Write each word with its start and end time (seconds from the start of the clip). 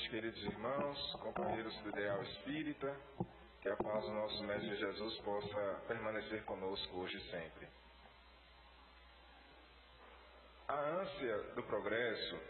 noite, 0.00 0.08
queridos 0.08 0.42
irmãos, 0.44 1.12
companheiros 1.20 1.76
do 1.80 1.90
Ideal 1.90 2.22
Espírita. 2.22 2.96
Que 3.60 3.68
a 3.68 3.76
paz 3.76 4.04
do 4.04 4.10
nosso 4.12 4.42
Mestre 4.44 4.74
Jesus 4.76 5.18
possa 5.18 5.82
permanecer 5.86 6.42
conosco 6.44 6.96
hoje 6.96 7.18
e 7.18 7.30
sempre. 7.30 7.68
A 10.68 10.74
ânsia 10.74 11.36
do 11.54 11.62
progresso, 11.64 12.40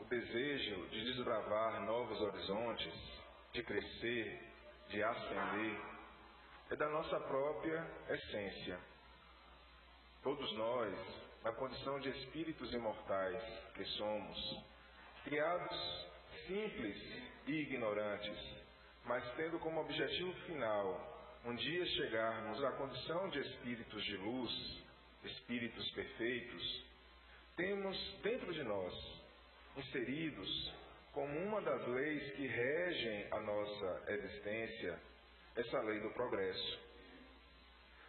o 0.00 0.04
desejo 0.04 0.86
de 0.90 1.04
desbravar 1.12 1.80
novos 1.80 2.20
horizontes, 2.20 2.94
de 3.52 3.62
crescer, 3.64 4.40
de 4.88 5.02
ascender, 5.02 5.80
é 6.70 6.76
da 6.76 6.88
nossa 6.90 7.18
própria 7.20 7.84
essência. 8.08 8.78
Todos 10.22 10.52
nós, 10.52 10.94
na 11.42 11.52
condição 11.52 11.98
de 11.98 12.10
espíritos 12.10 12.72
imortais 12.72 13.42
que 13.74 13.84
somos, 13.84 14.64
criados 15.24 16.09
simples 16.46 16.96
e 17.46 17.52
ignorantes, 17.52 18.38
mas 19.04 19.24
tendo 19.34 19.58
como 19.58 19.80
objetivo 19.80 20.32
final 20.46 21.10
um 21.44 21.54
dia 21.54 21.86
chegarmos 21.86 22.62
à 22.62 22.72
condição 22.72 23.28
de 23.30 23.40
espíritos 23.40 24.04
de 24.04 24.16
luz, 24.18 24.82
espíritos 25.24 25.90
perfeitos, 25.92 26.84
temos 27.56 27.96
dentro 28.22 28.52
de 28.52 28.62
nós, 28.62 28.94
inseridos 29.76 30.74
como 31.12 31.38
uma 31.40 31.60
das 31.62 31.86
leis 31.88 32.32
que 32.34 32.46
regem 32.46 33.26
a 33.30 33.40
nossa 33.40 34.02
existência, 34.08 34.98
essa 35.56 35.80
lei 35.80 36.00
do 36.00 36.10
progresso. 36.10 36.78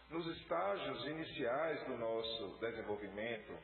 Nos 0.09 0.27
estágios 0.37 1.05
iniciais 1.07 1.83
do 1.85 1.97
nosso 1.97 2.57
desenvolvimento, 2.59 3.57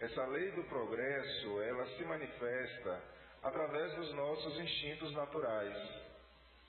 essa 0.00 0.26
lei 0.28 0.50
do 0.52 0.64
progresso, 0.64 1.60
ela 1.60 1.86
se 1.96 2.04
manifesta 2.04 3.02
através 3.42 3.94
dos 3.94 4.12
nossos 4.14 4.58
instintos 4.60 5.12
naturais, 5.12 5.76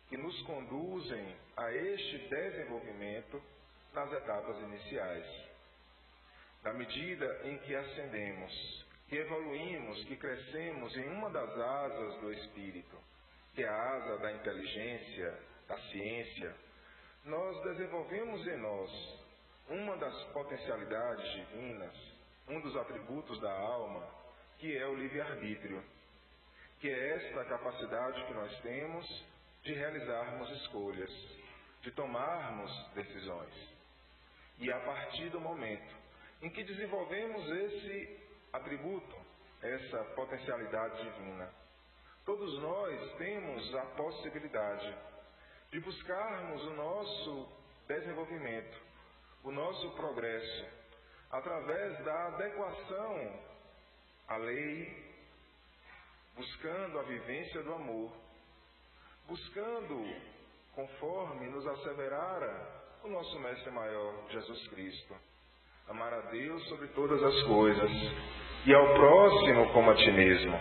que 0.07 0.17
nos 0.17 0.41
conduzem 0.43 1.35
a 1.57 1.71
este 1.73 2.17
desenvolvimento 2.29 3.41
nas 3.93 4.11
etapas 4.11 4.57
iniciais. 4.59 5.25
Na 6.63 6.73
medida 6.73 7.41
em 7.45 7.57
que 7.59 7.75
ascendemos, 7.75 8.85
que 9.07 9.17
evoluímos, 9.17 10.03
que 10.05 10.15
crescemos 10.15 10.95
em 10.95 11.09
uma 11.09 11.29
das 11.29 11.49
asas 11.57 12.21
do 12.21 12.31
espírito, 12.33 12.97
que 13.53 13.63
é 13.63 13.67
a 13.67 13.93
asa 13.95 14.17
da 14.19 14.31
inteligência, 14.31 15.39
da 15.67 15.77
ciência, 15.89 16.55
nós 17.25 17.63
desenvolvemos 17.63 18.47
em 18.47 18.57
nós 18.57 19.21
uma 19.69 19.97
das 19.97 20.23
potencialidades 20.33 21.31
divinas, 21.31 21.95
um 22.47 22.59
dos 22.61 22.75
atributos 22.75 23.39
da 23.39 23.51
alma, 23.51 24.07
que 24.57 24.75
é 24.77 24.85
o 24.87 24.95
livre-arbítrio 24.95 25.83
que 26.81 26.89
é 26.89 27.09
esta 27.15 27.45
capacidade 27.45 28.25
que 28.25 28.33
nós 28.33 28.59
temos 28.61 29.25
de 29.61 29.71
realizarmos 29.71 30.49
escolhas, 30.61 31.11
de 31.83 31.91
tomarmos 31.91 32.71
decisões. 32.95 33.53
E 34.57 34.71
a 34.71 34.79
partir 34.79 35.29
do 35.29 35.39
momento 35.39 35.95
em 36.41 36.49
que 36.49 36.63
desenvolvemos 36.63 37.47
esse 37.51 38.19
atributo, 38.51 39.15
essa 39.61 40.03
potencialidade 40.15 41.03
divina, 41.03 41.53
todos 42.25 42.59
nós 42.59 43.15
temos 43.17 43.75
a 43.75 43.85
possibilidade 43.95 44.97
de 45.71 45.79
buscarmos 45.81 46.63
o 46.63 46.73
nosso 46.73 47.47
desenvolvimento, 47.87 48.81
o 49.43 49.51
nosso 49.51 49.91
progresso, 49.91 50.65
através 51.29 52.03
da 52.03 52.27
adequação 52.29 53.39
à 54.27 54.37
lei, 54.37 55.10
buscando 56.35 56.99
a 56.99 57.03
vivência 57.03 57.61
do 57.63 57.73
amor, 57.73 58.11
buscando, 59.27 60.05
conforme 60.73 61.49
nos 61.49 61.65
asseverara 61.67 62.81
o 63.03 63.09
nosso 63.09 63.39
Mestre 63.39 63.71
Maior, 63.71 64.13
Jesus 64.29 64.67
Cristo, 64.69 65.15
amar 65.89 66.13
a 66.13 66.21
Deus 66.31 66.67
sobre 66.69 66.87
todas 66.89 67.21
as 67.21 67.43
coisas 67.43 67.91
e 68.65 68.73
ao 68.73 68.93
próximo 68.93 69.73
como 69.73 69.91
a 69.91 69.95
ti 69.95 70.11
mesmo. 70.11 70.59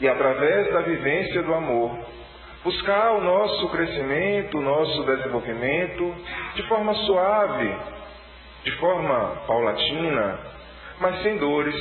E 0.00 0.08
através 0.08 0.72
da 0.72 0.80
vivência 0.82 1.42
do 1.42 1.54
amor, 1.54 1.98
buscar 2.62 3.12
o 3.12 3.20
nosso 3.20 3.68
crescimento, 3.70 4.58
o 4.58 4.62
nosso 4.62 5.04
desenvolvimento 5.04 6.14
de 6.54 6.68
forma 6.68 6.94
suave, 6.94 7.76
de 8.64 8.76
forma 8.78 9.44
paulatina, 9.46 10.40
mas 11.00 11.22
sem 11.22 11.38
dores, 11.38 11.76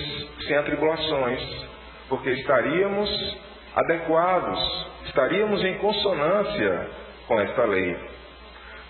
sem 0.48 0.56
atribulações 0.56 1.68
porque 2.10 2.30
estaríamos 2.32 3.38
adequados, 3.76 4.88
estaríamos 5.06 5.64
em 5.64 5.78
consonância 5.78 6.90
com 7.28 7.40
esta 7.40 7.66
lei. 7.66 7.98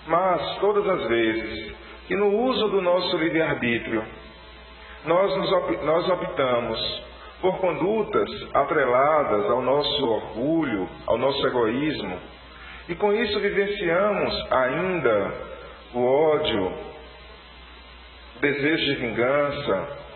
Mas 0.07 0.57
todas 0.59 0.88
as 0.88 1.07
vezes 1.07 1.75
que 2.07 2.16
no 2.16 2.29
uso 2.29 2.69
do 2.69 2.81
nosso 2.81 3.17
livre-arbítrio 3.17 4.03
nós, 5.06 5.35
nos, 5.38 5.81
nós 5.83 6.09
optamos 6.09 7.03
por 7.41 7.57
condutas 7.59 8.29
atreladas 8.53 9.45
ao 9.50 9.61
nosso 9.61 10.09
orgulho, 10.09 10.89
ao 11.06 11.17
nosso 11.17 11.45
egoísmo, 11.45 12.19
e 12.89 12.95
com 12.95 13.13
isso 13.13 13.39
vivenciamos 13.39 14.51
ainda 14.51 15.33
o 15.94 16.03
ódio, 16.03 16.73
o 18.35 18.39
desejo 18.39 18.85
de 18.85 18.95
vingança, 18.95 20.06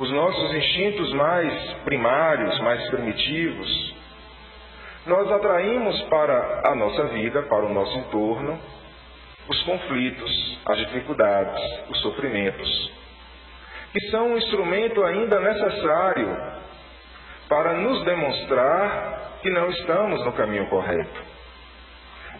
os 0.00 0.10
nossos 0.12 0.54
instintos 0.54 1.12
mais 1.12 1.74
primários, 1.84 2.58
mais 2.60 2.88
primitivos, 2.88 3.94
nós 5.06 5.30
atraímos 5.30 6.00
para 6.04 6.70
a 6.70 6.74
nossa 6.74 7.04
vida, 7.08 7.42
para 7.42 7.66
o 7.66 7.74
nosso 7.74 7.98
entorno, 7.98 8.58
os 9.46 9.62
conflitos, 9.64 10.58
as 10.64 10.78
dificuldades, 10.78 11.62
os 11.90 12.00
sofrimentos, 12.00 12.92
que 13.92 14.00
são 14.10 14.28
um 14.28 14.38
instrumento 14.38 15.04
ainda 15.04 15.38
necessário 15.38 16.34
para 17.46 17.74
nos 17.74 18.02
demonstrar 18.02 19.38
que 19.42 19.50
não 19.50 19.68
estamos 19.68 20.24
no 20.24 20.32
caminho 20.32 20.66
correto. 20.68 21.20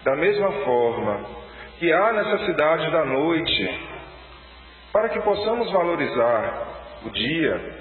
Da 0.03 0.15
mesma 0.15 0.51
forma 0.63 1.25
que 1.77 1.93
há 1.93 2.11
necessidade 2.11 2.89
da 2.89 3.05
noite 3.05 3.87
para 4.91 5.09
que 5.09 5.21
possamos 5.21 5.71
valorizar 5.71 6.80
o 7.05 7.09
dia, 7.09 7.79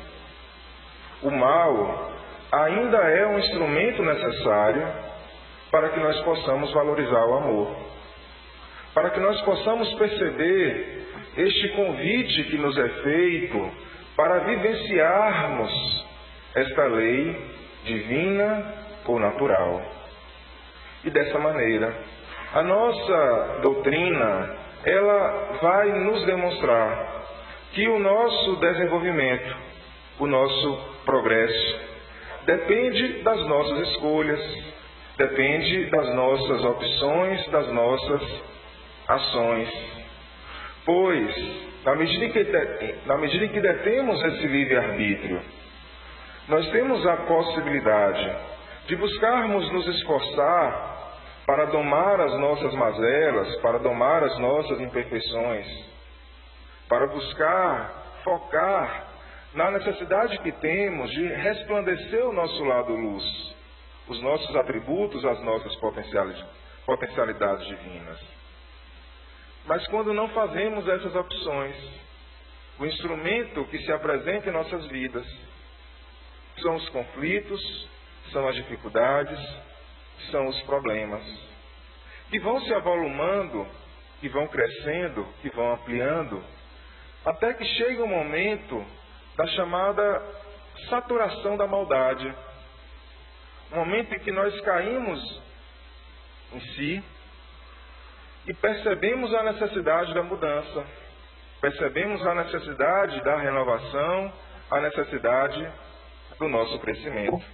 o 1.23 1.31
mal 1.31 2.13
ainda 2.53 2.99
é 2.99 3.27
um 3.27 3.39
instrumento 3.39 4.03
necessário 4.03 4.87
para 5.71 5.91
que 5.91 6.01
nós 6.01 6.19
possamos 6.23 6.73
valorizar 6.73 7.25
o 7.27 7.35
amor, 7.37 7.77
para 8.95 9.11
que 9.11 9.21
nós 9.21 9.41
possamos 9.43 9.93
perceber 9.95 11.07
este 11.37 11.69
convite 11.71 12.45
que 12.45 12.59
nos 12.59 12.77
é 12.77 12.89
feito 12.89 13.71
para 14.17 14.41
vivenciarmos 14.41 16.07
esta 16.55 16.85
lei 16.85 17.37
divina 17.85 18.75
ou 19.07 19.19
natural. 19.19 19.83
E 21.05 21.11
dessa 21.11 21.39
maneira, 21.39 21.95
a 22.53 22.63
nossa 22.63 23.59
doutrina, 23.63 24.57
ela 24.85 25.59
vai 25.63 25.93
nos 25.93 26.27
demonstrar 26.27 27.20
que 27.73 27.89
o 27.89 27.99
nosso 27.99 28.57
desenvolvimento, 28.57 29.57
o 30.19 30.27
nosso 30.27 30.79
progresso, 31.05 31.81
depende 32.45 33.23
das 33.23 33.47
nossas 33.47 33.89
escolhas, 33.91 34.41
depende 35.17 35.87
das 35.91 36.15
nossas 36.15 36.65
opções, 36.65 37.47
das 37.49 37.69
nossas 37.73 38.23
ações. 39.07 39.69
Pois, 40.85 41.37
na 41.85 41.95
medida 41.95 42.25
em 42.25 42.33
que, 42.33 42.95
na 43.07 43.17
medida 43.19 43.49
que 43.49 43.61
detemos 43.61 44.25
esse 44.25 44.47
livre-arbítrio, 44.47 45.41
nós 46.49 46.69
temos 46.71 47.07
a 47.07 47.17
possibilidade 47.19 48.37
de 48.87 48.97
buscarmos 48.97 49.71
nos 49.71 49.87
esforçar 49.87 50.91
para 51.47 51.67
domar 51.67 52.21
as 52.21 52.37
nossas 52.41 52.75
mazelas, 52.75 53.57
para 53.61 53.79
domar 53.79 54.25
as 54.25 54.37
nossas 54.39 54.81
imperfeições 54.81 55.90
para 56.91 57.07
buscar 57.07 58.21
focar 58.25 59.07
na 59.55 59.71
necessidade 59.71 60.37
que 60.39 60.51
temos 60.51 61.09
de 61.13 61.25
resplandecer 61.25 62.27
o 62.27 62.33
nosso 62.33 62.65
lado 62.65 62.93
luz, 62.93 63.55
os 64.09 64.21
nossos 64.21 64.57
atributos, 64.57 65.25
as 65.25 65.41
nossas 65.41 65.73
potencialidades 66.85 67.67
divinas. 67.69 68.21
Mas 69.67 69.87
quando 69.87 70.13
não 70.13 70.31
fazemos 70.31 70.87
essas 70.89 71.15
opções, 71.15 71.77
o 72.81 72.85
instrumento 72.85 73.65
que 73.67 73.79
se 73.79 73.93
apresenta 73.93 74.49
em 74.49 74.53
nossas 74.53 74.85
vidas 74.87 75.27
são 76.59 76.75
os 76.75 76.89
conflitos, 76.89 77.89
são 78.33 78.49
as 78.49 78.57
dificuldades, 78.57 79.39
são 80.33 80.45
os 80.49 80.61
problemas, 80.63 81.23
que 82.31 82.41
vão 82.41 82.61
se 82.63 82.75
avolumando, 82.75 83.65
que 84.21 84.29
vão 84.29 84.49
crescendo, 84.49 85.25
que 85.41 85.51
vão 85.51 85.73
ampliando 85.73 86.60
até 87.25 87.53
que 87.55 87.65
chega 87.65 88.03
o 88.03 88.09
momento 88.09 88.85
da 89.37 89.47
chamada 89.49 90.23
saturação 90.89 91.57
da 91.57 91.67
maldade, 91.67 92.35
um 93.73 93.77
momento 93.77 94.15
em 94.15 94.19
que 94.21 94.33
nós 94.33 94.59
caímos 94.63 95.43
em 96.53 96.61
si 96.61 97.05
e 98.47 98.55
percebemos 98.55 99.33
a 99.35 99.43
necessidade 99.45 100.15
da 100.15 100.23
mudança, 100.23 100.87
percebemos 101.61 102.27
a 102.27 102.35
necessidade 102.35 103.23
da 103.23 103.37
renovação, 103.37 104.33
a 104.71 104.81
necessidade 104.81 105.73
do 106.39 106.49
nosso 106.49 106.79
crescimento. 106.81 107.45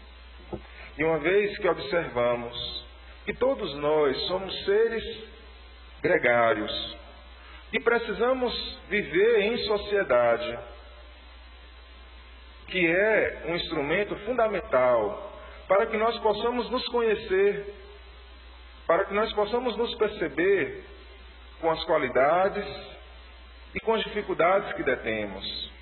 E 0.96 1.04
uma 1.04 1.18
vez 1.18 1.58
que 1.58 1.68
observamos 1.68 2.86
que 3.24 3.34
todos 3.34 3.74
nós 3.74 4.16
somos 4.28 4.64
seres 4.64 5.04
gregários 6.00 6.96
e 7.72 7.80
precisamos 7.80 8.78
viver 8.88 9.40
em 9.40 9.56
sociedade, 9.64 10.58
que 12.68 12.86
é 12.86 13.42
um 13.46 13.56
instrumento 13.56 14.16
fundamental 14.24 15.32
para 15.68 15.86
que 15.86 15.96
nós 15.96 16.18
possamos 16.20 16.70
nos 16.70 16.84
conhecer, 16.88 17.74
para 18.86 19.04
que 19.06 19.14
nós 19.14 19.32
possamos 19.32 19.76
nos 19.76 19.94
perceber 19.96 20.84
com 21.60 21.70
as 21.70 21.82
qualidades 21.84 22.66
e 23.74 23.80
com 23.80 23.94
as 23.94 24.02
dificuldades 24.04 24.72
que 24.74 24.82
detemos. 24.82 25.72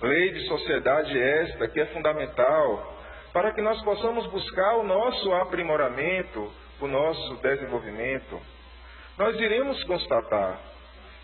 Lei 0.00 0.30
de 0.32 0.46
sociedade 0.46 1.20
esta 1.20 1.68
que 1.68 1.80
é 1.80 1.86
fundamental 1.86 2.98
para 3.32 3.52
que 3.52 3.60
nós 3.60 3.82
possamos 3.82 4.26
buscar 4.28 4.76
o 4.76 4.84
nosso 4.84 5.32
aprimoramento, 5.34 6.52
o 6.80 6.86
nosso 6.86 7.36
desenvolvimento. 7.36 8.40
Nós 9.18 9.34
iremos 9.40 9.82
constatar 9.82 10.60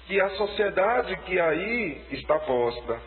que 0.06 0.20
a 0.20 0.30
sociedade 0.30 1.16
que 1.18 1.38
aí 1.38 2.04
está 2.10 2.40
posta 2.40 3.00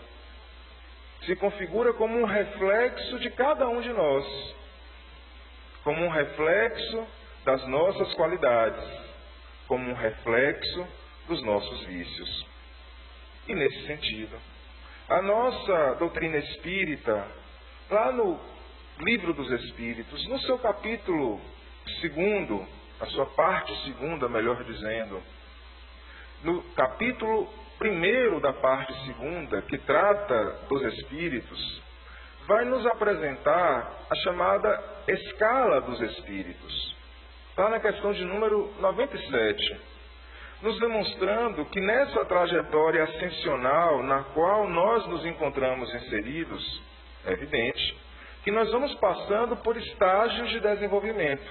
se 1.25 1.35
configura 1.35 1.91
como 1.93 2.17
um 2.17 2.23
reflexo 2.23 3.19
de 3.19 3.29
cada 3.31 3.67
um 3.67 3.81
de 3.81 3.91
nós, 3.91 4.55
como 5.83 6.05
um 6.05 6.07
reflexo 6.07 7.05
das 7.43 7.67
nossas 7.67 8.13
qualidades, 8.13 8.81
como 9.67 9.89
um 9.89 9.93
reflexo 9.93 10.87
dos 11.27 11.43
nossos 11.43 11.83
vícios. 11.83 12.47
E 13.45 13.53
nesse 13.53 13.87
sentido, 13.87 14.39
a 15.09 15.21
nossa 15.21 15.95
doutrina 15.95 16.37
espírita, 16.37 17.27
lá 17.89 18.13
no 18.13 18.39
Livro 18.99 19.33
dos 19.33 19.51
Espíritos, 19.51 20.25
no 20.27 20.39
seu 20.39 20.57
capítulo 20.59 21.41
segundo, 21.99 22.65
a 22.99 23.05
sua 23.07 23.25
parte 23.27 23.75
segunda, 23.83 24.27
melhor 24.27 24.63
dizendo, 24.63 25.21
no 26.43 26.61
capítulo 26.75 27.47
primeiro 27.77 28.39
da 28.39 28.53
parte 28.53 28.93
segunda, 29.05 29.61
que 29.63 29.77
trata 29.79 30.65
dos 30.67 30.81
espíritos, 30.93 31.81
vai 32.47 32.65
nos 32.65 32.85
apresentar 32.87 33.91
a 34.09 34.15
chamada 34.23 35.03
escala 35.07 35.81
dos 35.81 36.01
espíritos. 36.01 36.95
Está 37.49 37.69
na 37.69 37.79
questão 37.79 38.13
de 38.13 38.23
número 38.25 38.73
97, 38.79 39.81
nos 40.61 40.79
demonstrando 40.79 41.65
que 41.65 41.79
nessa 41.79 42.25
trajetória 42.25 43.03
ascensional 43.03 44.01
na 44.03 44.23
qual 44.23 44.67
nós 44.69 45.05
nos 45.07 45.25
encontramos 45.25 45.93
inseridos, 45.93 46.81
é 47.25 47.33
evidente 47.33 47.97
que 48.43 48.51
nós 48.51 48.71
vamos 48.71 48.95
passando 48.95 49.57
por 49.57 49.75
estágios 49.75 50.49
de 50.51 50.61
desenvolvimento. 50.61 51.45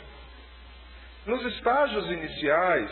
Nos 1.27 1.45
estágios 1.45 2.07
iniciais, 2.09 2.91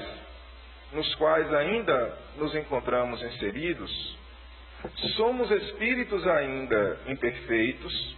nos 0.91 1.15
quais 1.15 1.55
ainda 1.55 2.19
nos 2.37 2.53
encontramos 2.57 3.23
inseridos, 3.23 4.19
somos 5.17 5.49
espíritos 5.53 6.27
ainda 6.27 6.99
imperfeitos, 7.07 8.17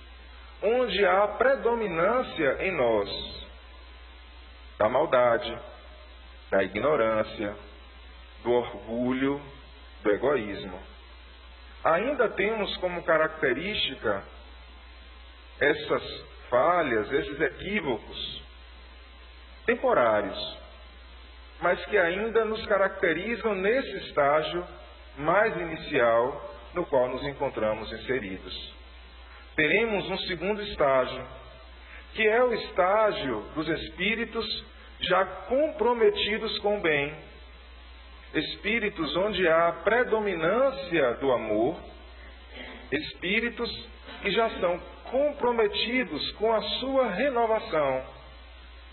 onde 0.63 1.05
há 1.05 1.29
predominância 1.29 2.57
em 2.61 2.73
nós 2.73 3.47
da 4.79 4.89
maldade, 4.89 5.55
da 6.51 6.65
ignorância, 6.65 7.55
do 8.43 8.53
orgulho, 8.53 9.39
do 10.03 10.11
egoísmo. 10.13 10.81
Ainda 11.85 12.31
temos 12.31 12.75
como 12.79 13.03
característica 13.03 14.25
essas 15.61 16.25
falhas, 16.49 17.13
esses 17.13 17.39
equívocos 17.39 18.46
temporários, 19.67 20.59
mas 21.61 21.85
que 21.87 21.99
ainda 21.99 22.45
nos 22.45 22.65
caracterizam 22.67 23.55
nesse 23.55 23.97
estágio 24.09 24.65
mais 25.19 25.57
inicial 25.57 26.55
no 26.75 26.85
qual 26.87 27.09
nos 27.09 27.23
encontramos 27.25 27.91
inseridos. 27.93 28.75
Teremos 29.57 30.09
um 30.11 30.19
segundo 30.19 30.63
estágio, 30.63 31.27
que 32.15 32.27
é 32.27 32.43
o 32.45 32.53
estágio 32.53 33.41
dos 33.55 33.69
espíritos 33.69 34.65
já 35.01 35.25
comprometidos 35.25 36.59
com 36.59 36.79
o 36.79 36.81
bem. 36.81 37.15
Espíritos 38.35 39.17
onde 39.17 39.49
há 39.49 39.73
predominância 39.83 41.15
do 41.15 41.33
amor, 41.33 41.81
espíritos 42.93 43.71
que 44.21 44.31
já 44.31 44.51
são 44.61 44.79
comprometidos 45.11 46.33
com 46.33 46.53
a 46.53 46.61
sua 46.61 47.11
renovação, 47.11 48.05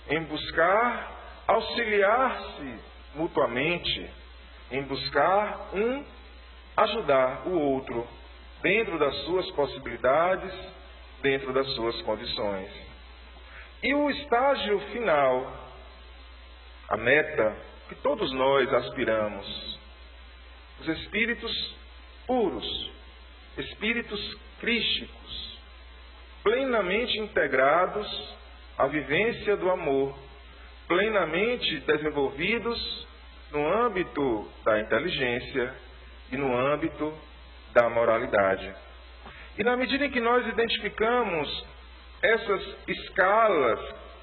em 0.10 0.24
buscar 0.24 1.12
auxiliar-se 1.48 2.80
mutuamente, 3.16 4.10
em 4.72 4.84
buscar 4.84 5.70
um 5.74 6.04
ajudar 6.76 7.48
o 7.48 7.60
outro, 7.60 8.08
dentro 8.62 8.98
das 8.98 9.16
suas 9.26 9.50
possibilidades, 9.52 10.52
dentro 11.22 11.54
das 11.54 11.68
suas 11.76 12.02
condições. 12.02 12.70
E 13.84 13.94
o 13.94 14.10
estágio 14.10 14.80
final, 14.92 15.72
a 16.90 16.98
meta 16.98 17.56
que 17.90 17.96
todos 17.96 18.32
nós 18.32 18.74
aspiramos, 18.74 19.80
os 20.80 20.88
espíritos 20.88 21.76
puros, 22.26 22.92
espíritos 23.58 24.38
crísticos, 24.60 25.60
plenamente 26.44 27.20
integrados 27.20 28.36
à 28.78 28.88
vivência 28.88 29.56
do 29.58 29.70
amor, 29.70 30.16
plenamente 30.88 31.80
desenvolvidos 31.82 33.08
no 33.52 33.72
âmbito 33.86 34.50
da 34.66 34.80
inteligência 34.80 35.74
e 36.32 36.38
no 36.38 36.56
âmbito 36.56 37.14
da 37.74 37.90
moralidade. 37.90 38.74
E 39.58 39.64
na 39.64 39.78
medida 39.78 40.06
em 40.06 40.12
que 40.12 40.20
nós 40.20 40.48
identificamos 40.48 41.66
essas 42.22 42.76
escalas 42.88 43.80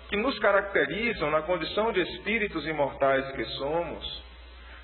que 0.09 0.17
nos 0.17 0.37
caracterizam 0.41 1.31
na 1.31 1.43
condição 1.43 1.93
de 1.93 2.01
espíritos 2.01 2.67
imortais 2.67 3.31
que 3.33 3.45
somos, 3.45 4.23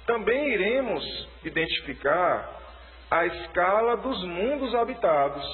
também 0.07 0.53
iremos 0.53 1.29
identificar 1.45 2.57
a 3.11 3.27
escala 3.27 3.97
dos 3.97 4.23
mundos 4.25 4.75
habitados. 4.75 5.45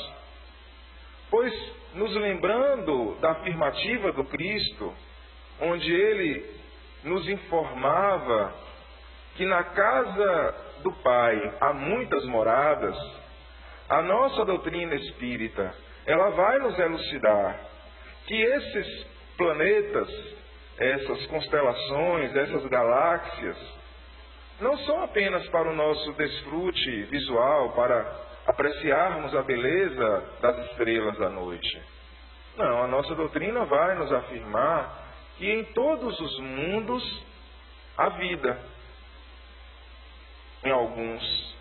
Pois, 1.31 1.55
nos 1.95 2.15
lembrando 2.15 3.17
da 3.21 3.33
afirmativa 3.33 4.13
do 4.13 4.25
Cristo, 4.25 4.93
onde 5.61 5.93
ele 5.93 6.45
nos 7.05 7.29
informava 7.29 8.55
que 9.35 9.45
na 9.45 9.63
casa 9.65 10.55
do 10.83 10.93
Pai 10.93 11.55
há 11.61 11.73
muitas 11.73 12.25
moradas, 12.27 12.97
a 13.89 14.03
nossa 14.03 14.45
doutrina 14.45 14.95
espírita, 14.95 15.75
ela 16.07 16.31
vai 16.31 16.59
nos 16.59 16.79
elucidar 16.79 17.61
que 18.27 18.35
esses 18.35 19.07
planetas, 19.37 20.09
essas 20.79 21.27
constelações, 21.27 22.35
essas 22.35 22.67
galáxias, 22.67 23.57
não 24.61 24.77
são 24.79 25.03
apenas 25.03 25.47
para 25.49 25.71
o 25.71 25.75
nosso 25.75 26.13
desfrute 26.13 27.03
visual, 27.05 27.73
para 27.73 28.32
apreciarmos 28.47 29.35
a 29.35 29.43
beleza 29.43 30.25
das 30.41 30.59
estrelas 30.71 31.17
da 31.19 31.29
noite. 31.29 31.83
Não, 32.57 32.83
a 32.83 32.87
nossa 32.87 33.15
doutrina 33.15 33.65
vai 33.65 33.95
nos 33.95 34.13
afirmar 34.13 35.03
que 35.39 35.51
em 35.51 35.65
todos 35.73 36.19
os 36.21 36.39
mundos 36.41 37.25
há 37.97 38.09
vida. 38.11 38.59
Em 40.65 40.71
alguns 40.71 41.57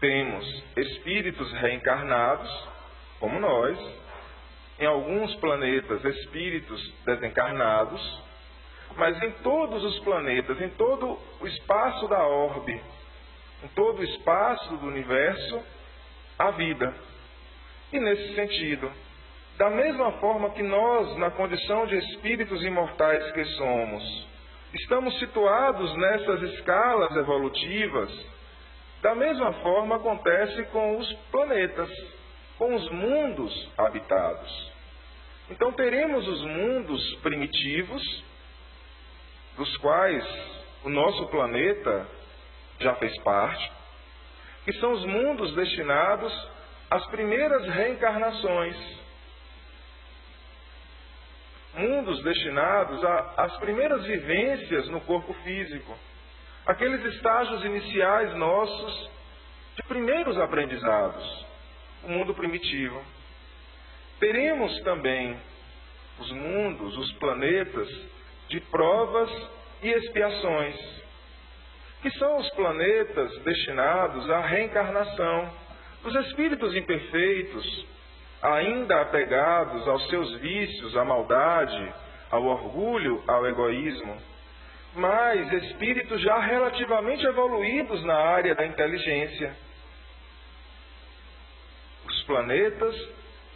temos 0.00 0.64
espíritos 0.76 1.52
reencarnados, 1.54 2.68
como 3.20 3.38
nós, 3.38 3.78
em 4.78 4.86
alguns 4.86 5.34
planetas 5.36 6.04
espíritos 6.04 6.94
desencarnados, 7.04 8.22
mas 8.96 9.20
em 9.22 9.30
todos 9.42 9.82
os 9.84 9.98
planetas, 10.00 10.60
em 10.60 10.70
todo 10.70 11.18
o 11.40 11.46
espaço 11.46 12.08
da 12.08 12.26
orbe, 12.26 12.80
em 13.62 13.68
todo 13.68 14.00
o 14.00 14.04
espaço 14.04 14.76
do 14.76 14.86
universo, 14.86 15.62
há 16.38 16.50
vida. 16.52 16.94
E 17.92 17.98
nesse 17.98 18.34
sentido, 18.34 18.90
da 19.56 19.70
mesma 19.70 20.12
forma 20.12 20.50
que 20.50 20.62
nós, 20.62 21.16
na 21.16 21.30
condição 21.30 21.86
de 21.86 21.96
espíritos 21.96 22.62
imortais 22.62 23.32
que 23.32 23.44
somos, 23.44 24.28
estamos 24.74 25.18
situados 25.18 25.96
nessas 25.96 26.42
escalas 26.54 27.16
evolutivas, 27.16 28.26
da 29.02 29.14
mesma 29.14 29.52
forma 29.54 29.96
acontece 29.96 30.64
com 30.66 30.98
os 30.98 31.12
planetas, 31.30 31.90
com 32.56 32.74
os 32.74 32.90
mundos 32.90 33.70
habitados. 33.76 34.72
Então 35.50 35.72
teremos 35.72 36.26
os 36.28 36.42
mundos 36.44 37.14
primitivos, 37.16 38.02
dos 39.56 39.76
quais 39.78 40.24
o 40.84 40.88
nosso 40.88 41.26
planeta 41.28 42.06
já 42.80 42.94
fez 42.96 43.16
parte, 43.22 43.77
que 44.68 44.78
são 44.80 44.92
os 44.92 45.02
mundos 45.06 45.54
destinados 45.54 46.48
às 46.90 47.06
primeiras 47.06 47.66
reencarnações. 47.68 48.76
Mundos 51.72 52.22
destinados 52.22 53.02
às 53.38 53.56
primeiras 53.60 54.04
vivências 54.04 54.86
no 54.88 55.00
corpo 55.00 55.32
físico. 55.42 55.96
Aqueles 56.66 57.02
estágios 57.14 57.64
iniciais 57.64 58.34
nossos 58.36 59.10
de 59.74 59.82
primeiros 59.84 60.38
aprendizados. 60.38 61.46
O 62.04 62.10
mundo 62.10 62.34
primitivo. 62.34 63.02
Teremos 64.20 64.78
também 64.82 65.34
os 66.18 66.30
mundos, 66.30 66.94
os 66.98 67.10
planetas 67.14 67.88
de 68.50 68.60
provas 68.60 69.30
e 69.82 69.88
expiações, 69.88 70.76
que 72.02 72.10
são 72.12 72.38
os 72.38 72.48
planetas 72.50 73.38
destinados 73.40 74.30
à 74.30 74.40
reencarnação 74.40 75.50
dos 76.02 76.14
espíritos 76.26 76.74
imperfeitos, 76.76 77.86
ainda 78.40 79.00
apegados 79.00 79.86
aos 79.88 80.08
seus 80.08 80.36
vícios, 80.36 80.96
à 80.96 81.04
maldade, 81.04 81.92
ao 82.30 82.44
orgulho, 82.44 83.22
ao 83.26 83.46
egoísmo, 83.46 84.16
mas 84.94 85.52
espíritos 85.52 86.20
já 86.20 86.38
relativamente 86.38 87.24
evoluídos 87.24 88.02
na 88.04 88.16
área 88.16 88.54
da 88.54 88.66
inteligência. 88.66 89.56
Os 92.06 92.22
planetas 92.24 92.94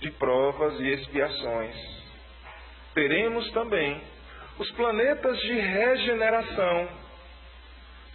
de 0.00 0.10
provas 0.10 0.78
e 0.80 0.88
expiações. 0.88 1.76
Teremos 2.94 3.50
também 3.52 4.02
os 4.58 4.70
planetas 4.72 5.38
de 5.40 5.54
regeneração, 5.54 6.88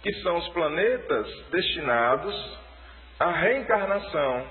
que 0.02 0.12
são 0.22 0.36
os 0.36 0.48
planetas 0.50 1.26
destinados 1.50 2.58
à 3.18 3.32
reencarnação 3.32 4.46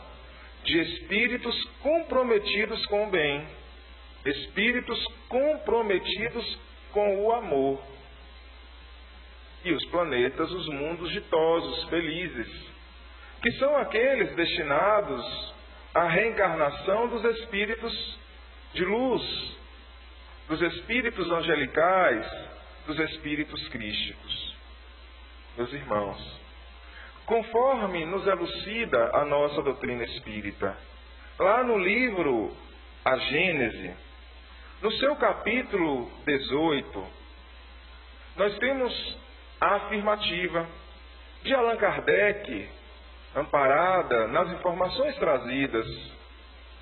de 0.63 0.79
espíritos 0.79 1.63
comprometidos 1.81 2.85
com 2.87 3.07
o 3.07 3.09
bem, 3.09 3.47
espíritos 4.25 5.01
comprometidos 5.29 6.59
com 6.91 7.23
o 7.23 7.31
amor. 7.31 7.81
E 9.63 9.71
os 9.71 9.85
planetas, 9.85 10.51
os 10.51 10.67
mundos 10.67 11.11
ditosos, 11.11 11.89
felizes, 11.89 12.67
que 13.41 13.51
são 13.53 13.77
aqueles 13.77 14.35
destinados 14.35 15.53
à 15.93 16.07
reencarnação 16.07 17.07
dos 17.07 17.23
espíritos 17.23 18.17
de 18.73 18.83
luz, 18.83 19.57
dos 20.47 20.61
espíritos 20.61 21.31
angelicais, 21.31 22.25
dos 22.85 22.99
espíritos 22.99 23.67
crísticos. 23.69 24.56
Meus 25.57 25.73
irmãos, 25.73 26.39
conforme 27.25 28.05
nos 28.05 28.27
elucida 28.27 29.09
a 29.15 29.25
nossa 29.25 29.59
doutrina 29.63 30.03
espírita, 30.03 30.77
lá 31.39 31.63
no 31.63 31.79
livro 31.79 32.55
A 33.03 33.17
Gênese, 33.17 33.95
no 34.83 34.91
seu 34.91 35.15
capítulo 35.15 36.11
18, 36.27 37.07
nós 38.35 38.55
temos 38.59 39.17
a 39.59 39.75
afirmativa 39.77 40.67
de 41.41 41.55
Allan 41.55 41.77
Kardec, 41.77 42.69
amparada 43.35 44.27
nas 44.27 44.51
informações 44.51 45.15
trazidas 45.15 45.87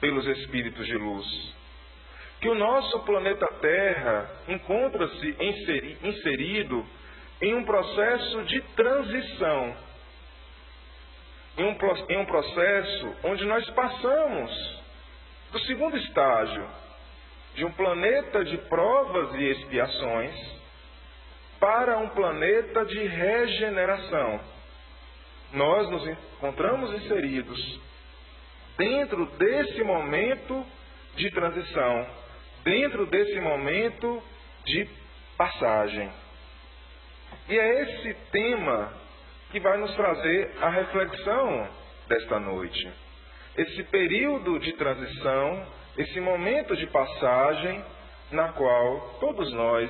pelos 0.01 0.27
espíritos 0.27 0.85
de 0.85 0.97
luz 0.97 1.55
que 2.41 2.49
o 2.49 2.55
nosso 2.55 2.99
planeta 3.05 3.47
Terra 3.61 4.29
encontra-se 4.49 5.35
inserido 6.03 6.85
em 7.41 7.53
um 7.55 7.63
processo 7.63 8.43
de 8.43 8.61
transição, 8.75 9.75
em 11.57 11.63
um, 11.65 11.77
em 12.09 12.17
um 12.17 12.25
processo 12.25 13.15
onde 13.23 13.45
nós 13.45 13.69
passamos 13.71 14.83
do 15.51 15.59
segundo 15.61 15.97
estágio, 15.97 16.67
de 17.55 17.65
um 17.65 17.71
planeta 17.71 18.43
de 18.43 18.57
provas 18.57 19.33
e 19.35 19.43
expiações, 19.43 20.55
para 21.59 21.97
um 21.97 22.09
planeta 22.09 22.85
de 22.85 22.99
regeneração. 23.07 24.41
Nós 25.53 25.89
nos 25.89 26.07
encontramos 26.07 26.93
inseridos 26.93 27.79
dentro 28.77 29.25
desse 29.37 29.83
momento 29.83 30.65
de 31.15 31.31
transição 31.31 32.25
dentro 32.65 33.05
desse 33.05 33.39
momento 33.39 34.21
de 34.65 34.89
passagem. 35.37 36.11
E 37.47 37.57
é 37.57 37.81
esse 37.83 38.13
tema 38.31 38.91
que 39.51 39.59
vai 39.59 39.77
nos 39.77 39.93
trazer 39.95 40.51
a 40.61 40.69
reflexão 40.69 41.69
desta 42.07 42.39
noite. 42.39 42.91
Esse 43.55 43.83
período 43.83 44.59
de 44.59 44.73
transição, 44.73 45.67
esse 45.97 46.19
momento 46.19 46.75
de 46.75 46.87
passagem 46.87 47.83
na 48.31 48.51
qual 48.53 49.17
todos 49.19 49.51
nós 49.53 49.89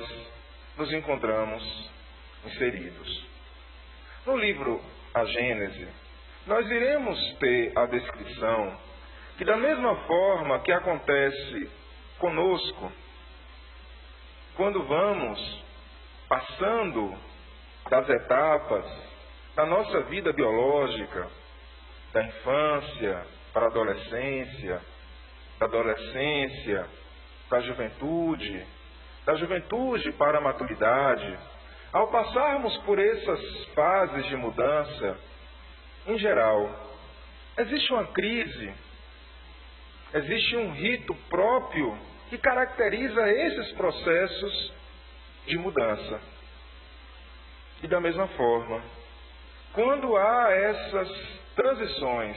nos 0.76 0.92
encontramos 0.92 1.90
inseridos. 2.44 3.26
No 4.26 4.36
livro 4.36 4.80
A 5.14 5.24
Gênese, 5.24 5.88
nós 6.46 6.68
iremos 6.70 7.18
ter 7.38 7.72
a 7.76 7.86
descrição 7.86 8.78
que, 9.38 9.44
da 9.44 9.56
mesma 9.56 9.96
forma 10.06 10.60
que 10.60 10.72
acontece 10.72 11.70
conosco. 12.18 12.92
Quando 14.56 14.82
vamos 14.84 15.64
passando 16.28 17.16
das 17.88 18.08
etapas 18.08 18.84
da 19.54 19.64
nossa 19.64 20.00
vida 20.02 20.32
biológica, 20.32 21.28
da 22.12 22.22
infância 22.24 23.26
para 23.52 23.66
a 23.66 23.68
adolescência, 23.68 24.80
da 25.58 25.66
adolescência 25.66 26.86
para 27.48 27.58
a 27.58 27.62
juventude, 27.62 28.66
da 29.24 29.34
juventude 29.34 30.12
para 30.12 30.38
a 30.38 30.40
maturidade, 30.40 31.38
ao 31.92 32.08
passarmos 32.08 32.76
por 32.78 32.98
essas 32.98 33.64
fases 33.74 34.26
de 34.26 34.36
mudança, 34.36 35.18
em 36.06 36.18
geral, 36.18 36.68
existe 37.56 37.92
uma 37.92 38.06
crise 38.08 38.74
Existe 40.14 40.56
um 40.56 40.72
rito 40.72 41.14
próprio 41.28 41.96
que 42.30 42.38
caracteriza 42.38 43.28
esses 43.28 43.72
processos 43.72 44.72
de 45.46 45.58
mudança. 45.58 46.20
E 47.82 47.86
da 47.86 48.00
mesma 48.00 48.26
forma, 48.28 48.82
quando 49.72 50.16
há 50.16 50.50
essas 50.50 51.08
transições, 51.54 52.36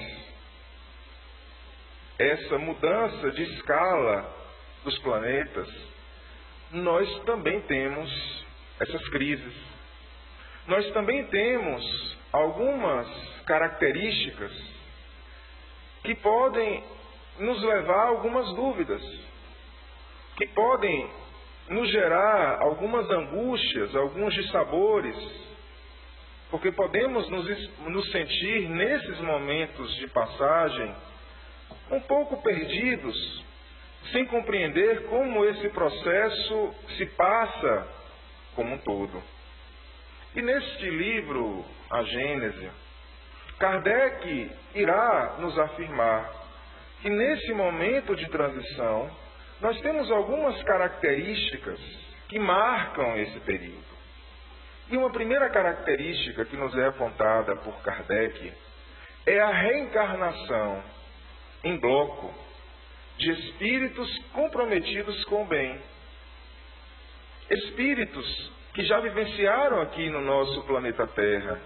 essa 2.17 2.57
mudança 2.57 3.31
de 3.31 3.43
escala 3.43 4.35
dos 4.83 4.97
planetas, 4.99 5.69
nós 6.71 7.23
também 7.23 7.61
temos 7.61 8.45
essas 8.79 9.07
crises. 9.09 9.53
Nós 10.67 10.91
também 10.91 11.25
temos 11.27 12.17
algumas 12.31 13.07
características 13.45 14.51
que 16.03 16.15
podem 16.15 16.83
nos 17.39 17.61
levar 17.63 18.05
a 18.05 18.09
algumas 18.09 18.53
dúvidas, 18.53 19.01
que 20.35 20.47
podem 20.47 21.09
nos 21.69 21.89
gerar 21.91 22.61
algumas 22.61 23.09
angústias, 23.09 23.95
alguns 23.95 24.33
dissabores, 24.33 25.15
porque 26.49 26.71
podemos 26.71 27.29
nos, 27.29 27.79
nos 27.87 28.11
sentir 28.11 28.67
nesses 28.69 29.19
momentos 29.21 29.95
de 29.97 30.07
passagem 30.07 30.95
um 31.91 31.99
pouco 32.01 32.41
perdidos, 32.41 33.45
sem 34.11 34.25
compreender 34.25 35.03
como 35.07 35.45
esse 35.45 35.69
processo 35.69 36.75
se 36.97 37.05
passa 37.07 37.87
como 38.55 38.73
um 38.73 38.77
todo. 38.79 39.21
E 40.35 40.41
neste 40.41 40.89
livro, 40.89 41.65
A 41.89 42.03
Gênese, 42.03 42.69
Kardec 43.59 44.51
irá 44.73 45.37
nos 45.39 45.57
afirmar 45.59 46.31
que 47.01 47.09
nesse 47.09 47.53
momento 47.53 48.15
de 48.15 48.27
transição, 48.29 49.09
nós 49.61 49.79
temos 49.81 50.09
algumas 50.11 50.61
características 50.63 51.79
que 52.27 52.39
marcam 52.39 53.17
esse 53.17 53.39
período. 53.41 53.89
E 54.89 54.97
uma 54.97 55.11
primeira 55.11 55.49
característica 55.49 56.45
que 56.45 56.57
nos 56.57 56.75
é 56.77 56.87
apontada 56.87 57.55
por 57.57 57.79
Kardec 57.81 58.53
é 59.25 59.39
a 59.39 59.49
reencarnação 59.49 60.83
em 61.63 61.77
bloco 61.77 62.33
de 63.17 63.31
espíritos 63.31 64.17
comprometidos 64.33 65.23
com 65.25 65.43
o 65.43 65.47
bem. 65.47 65.79
Espíritos 67.49 68.51
que 68.73 68.83
já 68.83 68.99
vivenciaram 68.99 69.81
aqui 69.81 70.09
no 70.09 70.21
nosso 70.21 70.63
planeta 70.63 71.05
Terra 71.07 71.59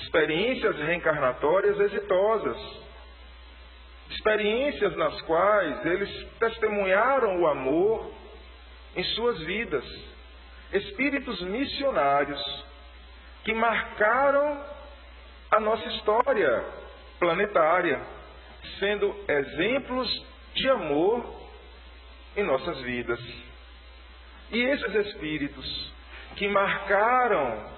experiências 0.00 0.76
reencarnatórias 0.78 1.78
exitosas 1.80 2.56
experiências 4.10 4.96
nas 4.96 5.20
quais 5.22 5.86
eles 5.86 6.28
testemunharam 6.38 7.40
o 7.40 7.46
amor 7.46 8.12
em 8.96 9.04
suas 9.04 9.38
vidas, 9.40 9.84
espíritos 10.72 11.40
missionários 11.42 12.64
que 13.44 13.52
marcaram 13.54 14.64
a 15.50 15.60
nossa 15.60 15.88
história 15.88 16.64
planetária, 17.18 18.00
sendo 18.78 19.14
exemplos 19.28 20.26
de 20.54 20.68
amor 20.68 21.24
em 22.36 22.42
nossas 22.42 22.80
vidas. 22.80 23.20
E 24.50 24.60
esses 24.60 24.94
espíritos 24.94 25.92
que 26.36 26.48
marcaram 26.48 27.70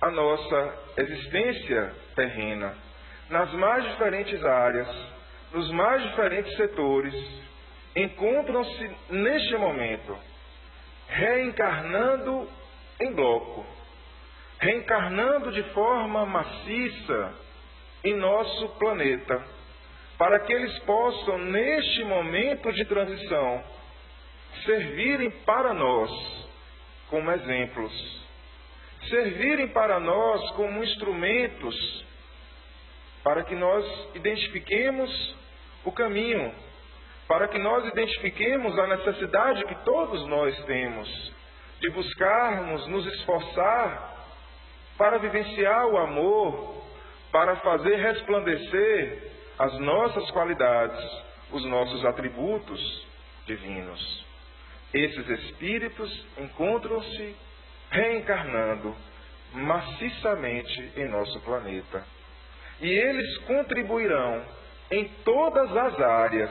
a 0.00 0.10
nossa 0.10 0.78
existência 0.96 1.94
terrena 2.14 2.74
nas 3.30 3.52
mais 3.52 3.84
diferentes 3.84 4.44
áreas, 4.44 5.13
nos 5.54 5.70
mais 5.70 6.02
diferentes 6.02 6.56
setores, 6.56 7.14
encontram-se 7.94 8.90
neste 9.08 9.56
momento 9.56 10.18
reencarnando 11.06 12.48
em 13.00 13.12
bloco, 13.12 13.64
reencarnando 14.58 15.52
de 15.52 15.62
forma 15.72 16.26
maciça 16.26 17.34
em 18.02 18.16
nosso 18.16 18.68
planeta, 18.80 19.40
para 20.18 20.40
que 20.40 20.52
eles 20.52 20.76
possam, 20.80 21.38
neste 21.38 22.02
momento 22.02 22.72
de 22.72 22.84
transição, 22.86 23.64
servirem 24.64 25.30
para 25.30 25.72
nós 25.72 26.10
como 27.08 27.30
exemplos, 27.30 27.92
servirem 29.08 29.68
para 29.68 30.00
nós 30.00 30.50
como 30.52 30.82
instrumentos 30.82 32.04
para 33.24 33.42
que 33.44 33.54
nós 33.54 33.84
identifiquemos 34.14 35.34
o 35.84 35.92
caminho, 35.92 36.52
para 37.28 37.48
que 37.48 37.58
nós 37.58 37.86
identifiquemos 37.86 38.78
a 38.78 38.86
necessidade 38.86 39.64
que 39.64 39.84
todos 39.84 40.26
nós 40.26 40.56
temos 40.64 41.32
de 41.80 41.90
buscarmos, 41.90 42.86
nos 42.86 43.06
esforçar 43.06 44.14
para 44.96 45.18
vivenciar 45.18 45.86
o 45.86 45.98
amor, 45.98 46.82
para 47.32 47.56
fazer 47.56 47.96
resplandecer 47.96 49.32
as 49.58 49.78
nossas 49.80 50.30
qualidades, 50.30 51.04
os 51.50 51.64
nossos 51.64 52.04
atributos 52.04 53.06
divinos. 53.46 54.24
Esses 54.92 55.28
espíritos 55.28 56.26
encontram-se 56.38 57.36
reencarnando 57.90 58.94
maciçamente 59.52 60.92
em 60.96 61.08
nosso 61.08 61.40
planeta. 61.40 62.04
E 62.80 62.88
eles 62.88 63.38
contribuirão 63.38 64.44
em 64.90 65.08
todas 65.24 65.76
as 65.76 66.00
áreas 66.00 66.50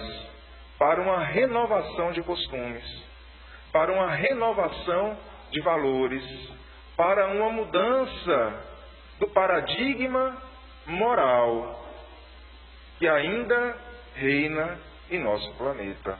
para 0.77 1.01
uma 1.01 1.23
renovação 1.23 2.11
de 2.11 2.21
costumes, 2.23 2.83
para 3.71 3.91
uma 3.91 4.11
renovação 4.11 5.17
de 5.51 5.61
valores, 5.61 6.23
para 6.95 7.27
uma 7.27 7.51
mudança 7.51 8.63
do 9.19 9.27
paradigma 9.29 10.41
moral 10.85 11.83
que 12.99 13.07
ainda 13.07 13.77
reina 14.15 14.79
em 15.09 15.19
nosso 15.19 15.53
planeta. 15.55 16.17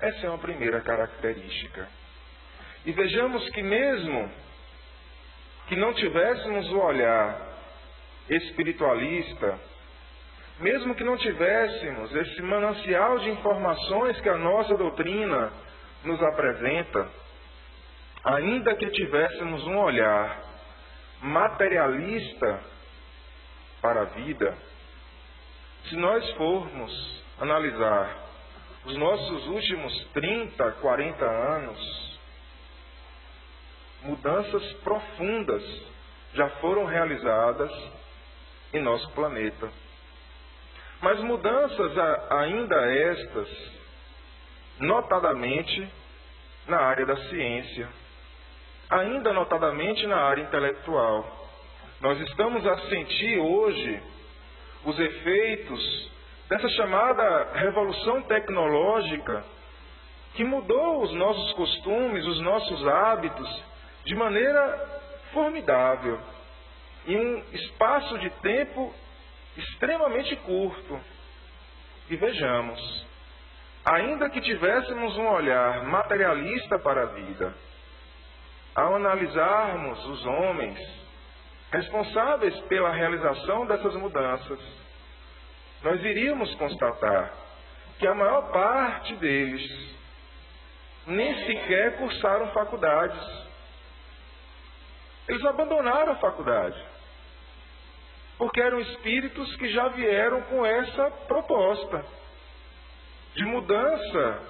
Essa 0.00 0.26
é 0.26 0.28
uma 0.28 0.38
primeira 0.38 0.80
característica. 0.80 1.88
E 2.84 2.92
vejamos 2.92 3.48
que, 3.50 3.62
mesmo 3.62 4.30
que 5.68 5.76
não 5.76 5.92
tivéssemos 5.92 6.70
o 6.70 6.78
olhar 6.78 7.38
espiritualista, 8.28 9.58
mesmo 10.60 10.94
que 10.94 11.04
não 11.04 11.16
tivéssemos 11.16 12.14
esse 12.14 12.42
manancial 12.42 13.18
de 13.18 13.30
informações 13.30 14.20
que 14.20 14.28
a 14.28 14.36
nossa 14.36 14.76
doutrina 14.76 15.52
nos 16.04 16.20
apresenta, 16.22 17.08
ainda 18.24 18.74
que 18.74 18.90
tivéssemos 18.90 19.64
um 19.66 19.78
olhar 19.78 20.42
materialista 21.20 22.60
para 23.80 24.02
a 24.02 24.04
vida, 24.04 24.56
se 25.88 25.96
nós 25.96 26.28
formos 26.32 27.22
analisar 27.40 28.28
os 28.84 28.96
nossos 28.96 29.46
últimos 29.46 30.08
30, 30.12 30.72
40 30.72 31.24
anos, 31.24 32.18
mudanças 34.02 34.72
profundas 34.84 35.62
já 36.34 36.48
foram 36.60 36.84
realizadas 36.84 37.70
em 38.72 38.80
nosso 38.80 39.10
planeta. 39.12 39.70
Mas 41.00 41.20
mudanças 41.20 41.92
ainda 42.30 42.76
estas, 42.92 43.48
notadamente 44.80 45.88
na 46.66 46.78
área 46.80 47.06
da 47.06 47.16
ciência, 47.28 47.88
ainda 48.90 49.32
notadamente 49.32 50.06
na 50.06 50.16
área 50.16 50.42
intelectual. 50.42 51.24
Nós 52.00 52.20
estamos 52.20 52.66
a 52.66 52.78
sentir 52.88 53.38
hoje 53.38 54.02
os 54.84 54.98
efeitos 54.98 56.10
dessa 56.48 56.68
chamada 56.70 57.52
revolução 57.54 58.22
tecnológica 58.22 59.44
que 60.34 60.44
mudou 60.44 61.02
os 61.02 61.12
nossos 61.12 61.52
costumes, 61.54 62.24
os 62.26 62.40
nossos 62.40 62.86
hábitos 62.86 63.62
de 64.04 64.14
maneira 64.14 65.02
formidável 65.32 66.18
em 67.06 67.18
um 67.18 67.44
espaço 67.52 68.18
de 68.18 68.30
tempo 68.30 68.94
extremamente 69.58 70.36
curto. 70.36 71.00
E 72.08 72.16
vejamos, 72.16 73.06
ainda 73.84 74.30
que 74.30 74.40
tivéssemos 74.40 75.16
um 75.16 75.26
olhar 75.28 75.84
materialista 75.84 76.78
para 76.78 77.02
a 77.02 77.06
vida, 77.06 77.54
ao 78.74 78.94
analisarmos 78.96 80.06
os 80.06 80.24
homens 80.24 80.78
responsáveis 81.70 82.58
pela 82.62 82.90
realização 82.90 83.66
dessas 83.66 83.94
mudanças, 83.96 84.60
nós 85.82 86.02
iríamos 86.02 86.54
constatar 86.54 87.34
que 87.98 88.06
a 88.06 88.14
maior 88.14 88.50
parte 88.50 89.14
deles 89.16 89.96
nem 91.06 91.34
sequer 91.46 91.98
cursaram 91.98 92.52
faculdades. 92.52 93.48
Eles 95.28 95.44
abandonaram 95.44 96.12
a 96.12 96.16
faculdade 96.16 96.97
porque 98.38 98.60
eram 98.60 98.78
espíritos 98.80 99.56
que 99.56 99.68
já 99.70 99.88
vieram 99.88 100.42
com 100.42 100.64
essa 100.64 101.10
proposta 101.26 102.04
de 103.34 103.44
mudança 103.44 104.42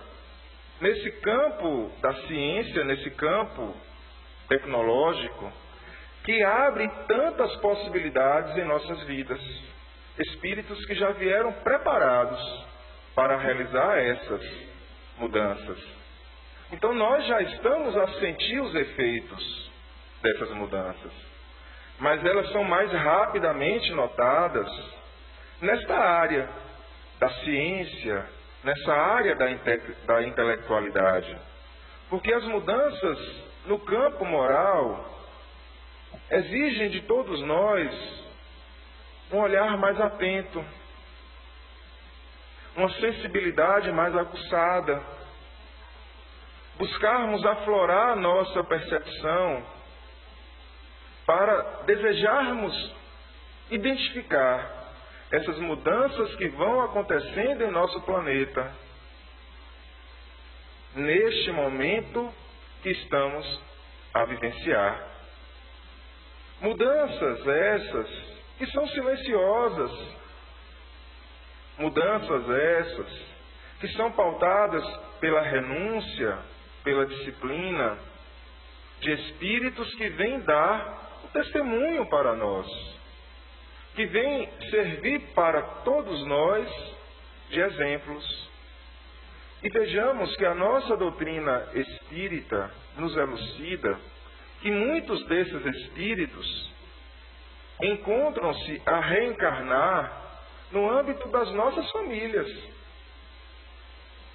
nesse 0.80 1.10
campo 1.22 1.90
da 2.00 2.12
ciência, 2.26 2.84
nesse 2.84 3.10
campo 3.12 3.74
tecnológico, 4.46 5.50
que 6.22 6.42
abre 6.42 6.86
tantas 7.08 7.56
possibilidades 7.56 8.56
em 8.58 8.64
nossas 8.64 9.02
vidas. 9.04 9.40
Espíritos 10.18 10.84
que 10.84 10.94
já 10.94 11.10
vieram 11.12 11.52
preparados 11.54 12.66
para 13.14 13.38
realizar 13.38 13.98
essas 13.98 14.42
mudanças. 15.16 15.78
Então 16.72 16.92
nós 16.92 17.26
já 17.26 17.40
estamos 17.40 17.96
a 17.96 18.08
sentir 18.20 18.60
os 18.60 18.74
efeitos 18.74 19.70
dessas 20.22 20.50
mudanças 20.50 21.27
mas 21.98 22.24
elas 22.24 22.50
são 22.52 22.62
mais 22.64 22.92
rapidamente 22.92 23.92
notadas 23.92 24.70
nesta 25.60 25.96
área 25.96 26.48
da 27.18 27.28
ciência, 27.28 28.26
nessa 28.62 28.92
área 28.92 29.34
da, 29.34 29.50
inte 29.50 29.78
da 30.06 30.22
intelectualidade. 30.22 31.36
Porque 32.08 32.32
as 32.32 32.44
mudanças 32.44 33.18
no 33.66 33.78
campo 33.80 34.24
moral 34.24 35.04
exigem 36.30 36.90
de 36.90 37.02
todos 37.02 37.40
nós 37.42 38.28
um 39.32 39.38
olhar 39.38 39.76
mais 39.76 40.00
atento, 40.00 40.64
uma 42.76 42.88
sensibilidade 42.92 43.90
mais 43.90 44.16
aguçada, 44.16 45.02
buscarmos 46.78 47.44
aflorar 47.44 48.16
nossa 48.16 48.62
percepção 48.64 49.77
para 51.28 51.82
desejarmos 51.84 52.94
identificar 53.70 54.94
essas 55.30 55.58
mudanças 55.58 56.34
que 56.36 56.48
vão 56.48 56.80
acontecendo 56.80 57.64
em 57.64 57.70
nosso 57.70 58.00
planeta 58.00 58.74
neste 60.94 61.52
momento 61.52 62.32
que 62.82 62.88
estamos 62.88 63.60
a 64.14 64.24
vivenciar. 64.24 65.06
Mudanças 66.62 67.46
essas 67.46 68.08
que 68.56 68.66
são 68.68 68.88
silenciosas, 68.88 69.92
mudanças 71.76 72.48
essas 72.48 73.26
que 73.80 73.88
são 73.88 74.10
pautadas 74.12 74.82
pela 75.20 75.42
renúncia, 75.42 76.38
pela 76.82 77.04
disciplina, 77.04 77.98
de 79.00 79.12
espíritos 79.12 79.94
que 79.94 80.08
vêm 80.08 80.40
dar 80.40 81.07
testemunho 81.32 82.06
para 82.08 82.34
nós, 82.34 82.66
que 83.94 84.06
vem 84.06 84.48
servir 84.70 85.20
para 85.34 85.62
todos 85.84 86.26
nós 86.26 86.68
de 87.50 87.60
exemplos. 87.60 88.48
E 89.62 89.68
vejamos 89.68 90.36
que 90.36 90.44
a 90.44 90.54
nossa 90.54 90.96
doutrina 90.96 91.68
espírita 91.74 92.70
nos 92.96 93.16
elucida 93.16 93.98
que 94.60 94.70
muitos 94.70 95.24
desses 95.26 95.64
espíritos 95.64 96.70
encontram-se 97.82 98.82
a 98.84 99.00
reencarnar 99.00 100.28
no 100.72 100.90
âmbito 100.90 101.28
das 101.28 101.50
nossas 101.52 101.90
famílias. 101.90 102.46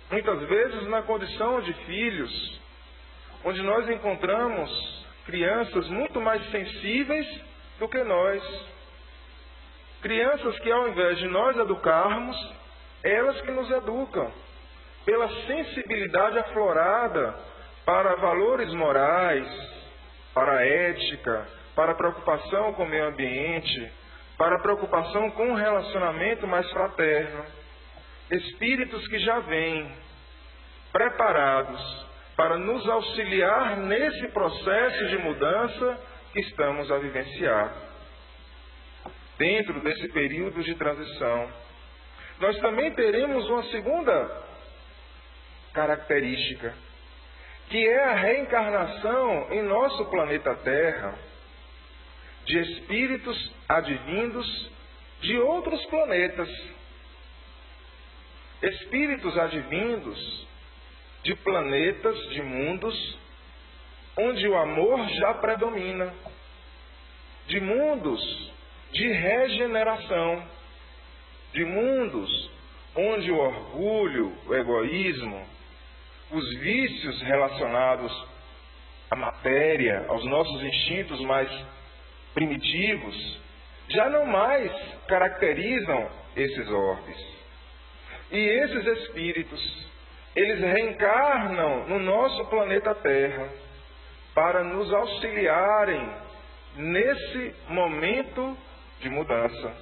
Muitas 0.10 0.42
vezes 0.48 0.88
na 0.88 1.02
condição 1.02 1.62
de 1.62 1.74
filhos, 1.86 2.62
onde 3.44 3.62
nós 3.62 3.90
encontramos 3.90 5.03
crianças 5.26 5.88
muito 5.90 6.20
mais 6.22 6.44
sensíveis 6.52 7.28
do 7.80 7.88
que 7.88 8.04
nós. 8.04 8.44
Crianças 10.02 10.60
que, 10.60 10.72
ao 10.72 10.90
invés 10.90 11.18
de 11.18 11.28
nós 11.28 11.58
educarmos, 11.58 12.38
elas 13.04 13.40
que 13.42 13.52
nos 13.52 13.70
educam, 13.72 14.32
pela 15.06 15.30
sensibilidade 15.46 16.40
aflorada 16.40 17.36
para 17.86 18.16
valores 18.16 18.74
morais, 18.74 19.48
para 20.34 20.60
a 20.60 20.66
ética, 20.66 21.48
para 21.76 21.92
a 21.92 21.96
preocupação 21.96 22.74
com 22.74 22.84
o 22.84 22.90
meio 22.90 23.08
ambiente, 23.08 23.92
para 24.38 24.56
a 24.56 24.60
preocupação 24.60 25.32
com 25.32 25.50
um 25.50 25.56
relacionamento 25.56 26.48
mais 26.48 26.70
fraterno. 26.72 27.46
Espíritos 28.32 29.08
que 29.08 29.20
já 29.20 29.40
vêm 29.40 29.92
preparados 30.92 32.13
para 32.36 32.58
nos 32.58 32.88
auxiliar 32.90 33.78
nesse 33.78 34.28
processo 34.30 35.08
de 35.08 35.18
mudança 35.18 36.00
que 36.32 36.40
estamos 36.42 36.92
a 36.92 36.98
vivenciar. 36.98 37.74
Dentro 39.38 39.80
desse 39.82 40.08
período 40.10 40.64
de 40.64 40.76
transição, 40.76 41.52
nós 42.40 42.58
também 42.60 42.92
teremos 42.94 43.48
uma 43.50 43.64
segunda 43.64 44.44
característica, 45.74 46.74
que 47.70 47.88
é 47.88 48.04
a 48.04 48.14
reencarnação 48.16 49.48
em 49.52 49.62
nosso 49.64 50.06
planeta 50.10 50.56
Terra 50.56 51.18
de 52.46 52.60
espíritos 52.60 53.56
advindos 53.70 54.72
de 55.22 55.38
outros 55.40 55.84
planetas. 55.86 56.50
Espíritos 58.62 59.38
advindos 59.38 60.48
de 61.24 61.36
planetas, 61.36 62.18
de 62.30 62.42
mundos, 62.42 63.18
onde 64.18 64.48
o 64.48 64.58
amor 64.58 65.08
já 65.10 65.34
predomina, 65.36 66.14
de 67.48 67.60
mundos 67.60 68.54
de 68.92 69.08
regeneração, 69.12 70.48
de 71.54 71.66
mundos 71.66 72.52
onde 72.96 73.32
o 73.32 73.38
orgulho, 73.38 74.38
o 74.46 74.54
egoísmo, 74.54 75.46
os 76.32 76.60
vícios 76.60 77.22
relacionados 77.24 78.28
à 79.10 79.16
matéria, 79.16 80.06
aos 80.08 80.24
nossos 80.26 80.64
instintos 80.64 81.20
mais 81.22 81.50
primitivos, 82.34 83.40
já 83.90 84.10
não 84.10 84.26
mais 84.26 84.72
caracterizam 85.08 86.10
esses 86.36 86.68
orbes. 86.70 87.34
E 88.32 88.38
esses 88.38 88.86
espíritos, 88.86 89.88
eles 90.36 90.60
reencarnam 90.60 91.88
no 91.88 92.00
nosso 92.00 92.46
planeta 92.46 92.96
Terra 92.96 93.50
para 94.34 94.64
nos 94.64 94.92
auxiliarem 94.92 96.10
nesse 96.76 97.56
momento 97.70 98.58
de 99.00 99.10
mudança. 99.10 99.76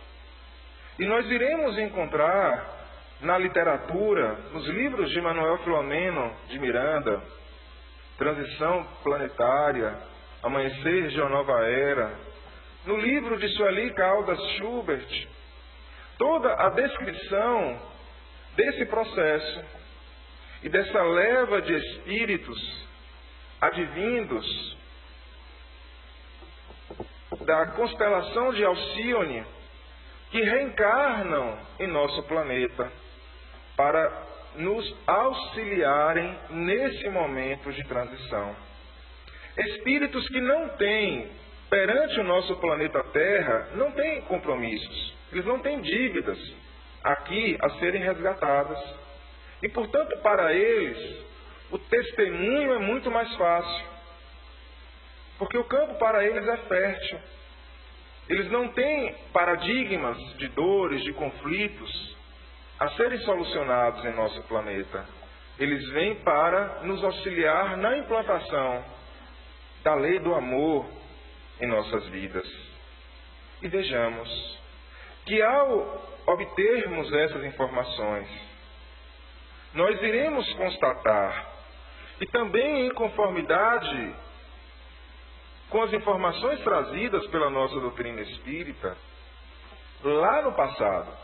E 1.00 1.06
nós 1.06 1.26
iremos 1.32 1.78
encontrar 1.80 2.80
na 3.22 3.38
literatura, 3.38 4.34
nos 4.52 4.68
livros 4.68 5.10
de 5.12 5.22
Manuel 5.22 5.58
Filomeno 5.60 6.36
de 6.48 6.60
Miranda, 6.60 7.22
Transição 8.18 8.86
Planetária, 9.04 9.96
Amanhecer 10.44 11.10
de 11.10 11.22
uma 11.22 11.30
Nova 11.30 11.64
Era, 11.66 12.14
no 12.86 12.98
livro 12.98 13.38
de 13.38 13.48
Sueli 13.50 13.94
Caldas 13.94 14.40
Schubert, 14.58 15.28
toda 16.18 16.54
a 16.54 16.70
descrição 16.70 17.80
desse 18.56 18.86
processo 18.86 19.81
e 20.64 20.70
dessa 20.70 21.02
leva 21.02 21.62
de 21.62 21.74
espíritos 21.74 22.88
advindos 23.60 24.78
da 27.46 27.68
constelação 27.68 28.54
de 28.54 28.64
Alcione 28.64 29.44
que 30.30 30.42
reencarnam 30.42 31.58
em 31.80 31.88
nosso 31.88 32.24
planeta 32.24 32.92
para 33.76 34.28
nos 34.56 34.96
auxiliarem 35.08 36.38
nesse 36.50 37.10
momento 37.10 37.72
de 37.72 37.84
transição. 37.84 38.56
Espíritos 39.58 40.28
que 40.30 40.40
não 40.40 40.70
têm, 40.70 41.30
perante 41.70 42.20
o 42.20 42.24
nosso 42.24 42.56
planeta 42.58 43.04
Terra, 43.12 43.70
não 43.76 43.92
têm 43.92 44.22
compromissos, 44.22 45.14
eles 45.32 45.46
não 45.46 45.60
têm 45.60 45.82
dívidas 45.82 46.38
aqui 47.04 47.58
a 47.62 47.70
serem 47.72 48.02
resgatadas. 48.02 48.80
E, 49.62 49.70
portanto, 49.70 50.18
para 50.22 50.54
eles, 50.54 51.26
o 51.72 51.78
testemunho 51.78 52.74
é 52.74 52.80
muito 52.80 53.12
mais 53.12 53.34
fácil. 53.36 53.86
Porque 55.38 55.58
o 55.58 55.64
campo 55.64 55.96
para 55.96 56.26
eles 56.26 56.48
é 56.48 56.58
fértil. 56.58 57.20
Eles 58.30 58.50
não 58.52 58.70
têm 58.70 59.16
paradigmas 59.34 60.18
de 60.38 60.48
dores, 60.50 61.04
de 61.04 61.14
conflitos 61.14 62.16
a 62.80 62.90
serem 62.90 63.20
solucionados 63.20 64.04
em 64.06 64.14
nosso 64.14 64.42
planeta. 64.44 65.06
Eles 65.60 65.88
vêm 65.90 66.16
para 66.24 66.82
nos 66.84 67.04
auxiliar 67.04 67.78
na 67.78 67.98
implantação 67.98 68.84
da 69.84 69.96
lei 69.96 70.20
do 70.20 70.34
amor 70.34 70.86
em 71.60 71.68
nossas 71.68 72.08
vidas. 72.08 72.48
E 73.62 73.68
vejamos 73.68 74.60
que 75.26 75.42
ao 75.42 76.12
obtermos 76.26 77.14
essas 77.14 77.44
informações, 77.44 78.28
nós 79.74 80.02
iremos 80.02 80.52
constatar, 80.54 81.50
e 82.20 82.26
também 82.28 82.86
em 82.86 82.90
conformidade 82.94 84.16
com 85.70 85.82
as 85.82 85.94
informações 85.94 86.60
trazidas 86.62 87.26
pela 87.28 87.50
nossa 87.50 87.80
doutrina 87.80 88.22
espírita, 88.22 88.98
lá 90.04 90.42
no 90.42 90.54
passado, 90.54 91.18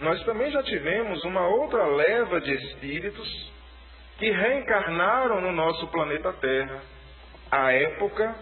nós 0.00 0.22
também 0.24 0.50
já 0.50 0.62
tivemos 0.64 1.22
uma 1.24 1.46
outra 1.46 1.86
leva 1.86 2.40
de 2.40 2.52
espíritos 2.52 3.52
que 4.18 4.30
reencarnaram 4.30 5.40
no 5.40 5.52
nosso 5.52 5.86
planeta 5.88 6.32
Terra, 6.34 6.82
à 7.50 7.72
época, 7.72 8.34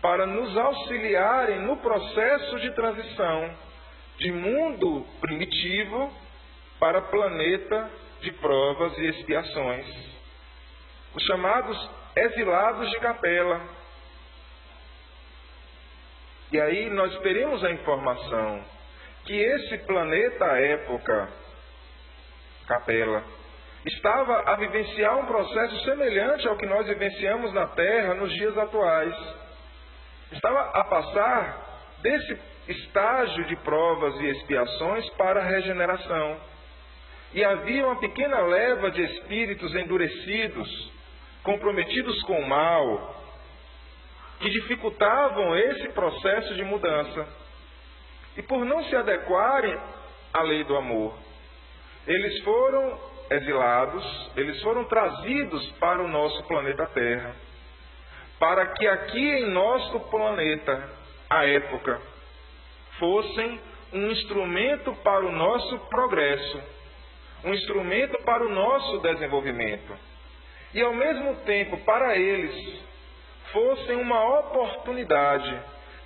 para 0.00 0.26
nos 0.26 0.56
auxiliarem 0.56 1.60
no 1.62 1.76
processo 1.78 2.60
de 2.60 2.70
transição 2.72 3.50
de 4.18 4.30
mundo 4.30 5.04
primitivo 5.20 6.12
para 6.78 7.02
planeta 7.02 7.90
de 8.20 8.32
provas 8.32 8.96
e 8.98 9.06
expiações. 9.06 9.86
Os 11.14 11.22
chamados 11.24 11.90
exilados 12.16 12.90
de 12.90 12.98
capela. 12.98 13.60
E 16.50 16.60
aí 16.60 16.90
nós 16.90 17.16
teremos 17.20 17.64
a 17.64 17.70
informação 17.70 18.64
que 19.24 19.34
esse 19.34 19.78
planeta 19.78 20.44
à 20.46 20.58
época, 20.58 21.28
Capela, 22.66 23.22
estava 23.84 24.50
a 24.50 24.56
vivenciar 24.56 25.18
um 25.18 25.26
processo 25.26 25.84
semelhante 25.84 26.48
ao 26.48 26.56
que 26.56 26.66
nós 26.66 26.86
vivenciamos 26.86 27.52
na 27.52 27.66
Terra 27.68 28.14
nos 28.14 28.32
dias 28.32 28.56
atuais. 28.56 29.14
Estava 30.32 30.60
a 30.60 30.84
passar 30.84 31.68
desse 32.00 32.40
estágio 32.68 33.44
de 33.44 33.56
provas 33.56 34.14
e 34.20 34.26
expiações 34.28 35.08
para 35.10 35.40
a 35.40 35.44
regeneração. 35.44 36.40
E 37.34 37.44
havia 37.44 37.84
uma 37.84 37.96
pequena 37.96 38.40
leva 38.40 38.90
de 38.90 39.02
espíritos 39.02 39.74
endurecidos, 39.74 40.92
comprometidos 41.42 42.22
com 42.22 42.40
o 42.40 42.48
mal, 42.48 43.16
que 44.40 44.50
dificultavam 44.50 45.56
esse 45.56 45.88
processo 45.88 46.54
de 46.54 46.64
mudança. 46.64 47.28
E 48.36 48.42
por 48.42 48.64
não 48.64 48.82
se 48.84 48.96
adequarem 48.96 49.76
à 50.32 50.42
lei 50.42 50.64
do 50.64 50.76
amor, 50.76 51.14
eles 52.06 52.42
foram 52.42 52.98
exilados, 53.30 54.30
eles 54.36 54.62
foram 54.62 54.84
trazidos 54.84 55.70
para 55.72 56.02
o 56.02 56.08
nosso 56.08 56.42
planeta 56.44 56.86
Terra, 56.86 57.34
para 58.38 58.68
que 58.68 58.86
aqui 58.86 59.30
em 59.30 59.50
nosso 59.50 60.00
planeta, 60.08 60.88
à 61.28 61.44
época, 61.46 62.00
fossem 62.98 63.60
um 63.92 64.10
instrumento 64.10 64.94
para 65.02 65.26
o 65.26 65.32
nosso 65.32 65.78
progresso, 65.90 66.62
um 67.44 67.54
instrumento 67.54 68.18
para 68.24 68.44
o 68.44 68.48
nosso 68.48 68.98
desenvolvimento. 68.98 69.96
E 70.74 70.82
ao 70.82 70.92
mesmo 70.92 71.36
tempo, 71.44 71.78
para 71.78 72.16
eles, 72.16 72.82
fossem 73.52 73.96
uma 73.96 74.40
oportunidade 74.40 75.58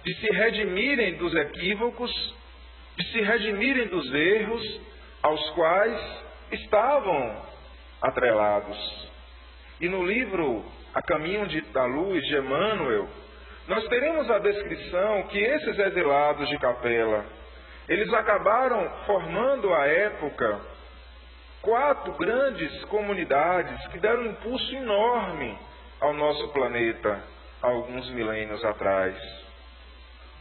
de 0.05 0.14
se 0.14 0.27
redimirem 0.33 1.14
dos 1.14 1.35
equívocos, 1.35 2.12
de 2.97 3.12
se 3.12 3.21
redimirem 3.21 3.88
dos 3.88 4.12
erros, 4.14 4.81
aos 5.23 5.51
quais 5.51 6.23
estavam 6.53 7.42
atrelados. 8.01 9.11
E 9.81 9.88
no 9.88 10.05
livro 10.05 10.64
A 10.95 11.03
Caminho 11.03 11.47
de, 11.47 11.61
da 11.73 11.85
Luz, 11.85 12.23
de 12.27 12.37
Emmanuel, 12.37 13.09
nós 13.68 13.87
teremos 13.88 14.31
a 14.31 14.38
descrição 14.38 15.23
que 15.25 15.38
esses 15.38 15.79
exilados 15.79 16.49
de 16.49 16.59
Capela, 16.59 17.25
eles 17.88 18.12
acabaram 18.12 18.90
formando 19.07 19.73
à 19.73 19.87
época 19.87 20.61
quatro 21.62 22.12
grandes 22.14 22.85
comunidades 22.87 23.87
que 23.88 24.01
deram 24.01 24.22
um 24.22 24.27
impulso 24.27 24.75
enorme 24.75 25.57
ao 26.01 26.12
nosso 26.12 26.48
planeta 26.48 27.22
há 27.62 27.68
alguns 27.68 28.11
milênios 28.11 28.62
atrás. 28.64 29.16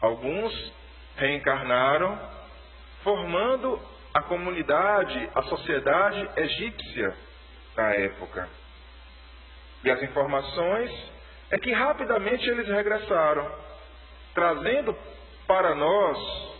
Alguns 0.02 0.74
reencarnaram, 1.16 2.20
formando 3.04 3.80
a 4.14 4.24
comunidade, 4.24 5.30
a 5.36 5.44
sociedade 5.44 6.28
egípcia 6.38 7.16
da 7.76 7.96
época. 7.96 8.50
E 9.84 9.92
as 9.92 10.02
informações 10.02 10.92
é 11.52 11.60
que 11.60 11.72
rapidamente 11.72 12.50
eles 12.50 12.68
regressaram, 12.68 13.50
trazendo 14.34 14.98
para 15.46 15.76
nós 15.76 16.52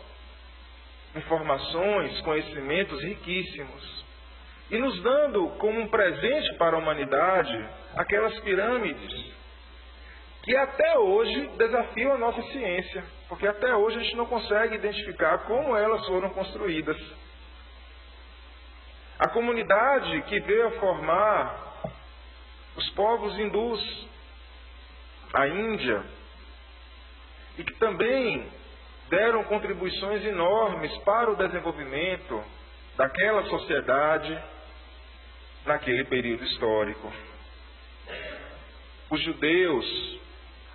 informações, 1.16 2.22
conhecimentos 2.22 3.02
riquíssimos 3.04 4.01
e 4.72 4.78
nos 4.78 5.04
dando 5.04 5.50
como 5.58 5.82
um 5.82 5.90
presente 5.90 6.56
para 6.56 6.78
a 6.78 6.80
humanidade 6.80 7.70
aquelas 7.96 8.40
pirâmides 8.40 9.32
que 10.44 10.56
até 10.56 10.98
hoje 10.98 11.50
desafiam 11.58 12.14
a 12.14 12.18
nossa 12.18 12.42
ciência, 12.52 13.04
porque 13.30 13.48
até 13.48 13.76
hoje 13.76 13.98
a 13.98 14.02
gente 14.02 14.16
não 14.16 14.26
consegue 14.26 14.76
identificar 14.76 15.40
como 15.40 15.78
elas 15.78 16.04
foram 16.08 16.30
construídas. 16.32 16.98
A 19.20 19.28
comunidade 19.30 20.20
que 20.24 20.40
veio 20.40 20.68
a 20.68 20.72
formar 20.72 21.92
os 22.76 22.90
povos 22.92 23.38
hindus, 23.38 24.08
a 25.32 25.48
Índia, 25.48 26.04
e 27.60 27.64
que 27.64 27.76
também 27.76 28.50
deram 29.10 29.44
contribuições 29.44 30.26
enormes 30.26 30.98
para 31.00 31.30
o 31.30 31.36
desenvolvimento 31.36 32.44
daquela 32.98 33.44
sociedade 33.44 34.42
naquele 35.66 36.04
período 36.06 36.44
histórico. 36.44 37.12
Os 39.10 39.22
judeus, 39.22 40.20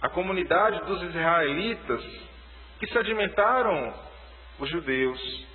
a 0.03 0.09
comunidade 0.09 0.85
dos 0.85 1.03
israelitas, 1.03 2.05
que 2.79 2.87
sedimentaram 2.89 3.95
os 4.59 4.69
judeus, 4.69 5.47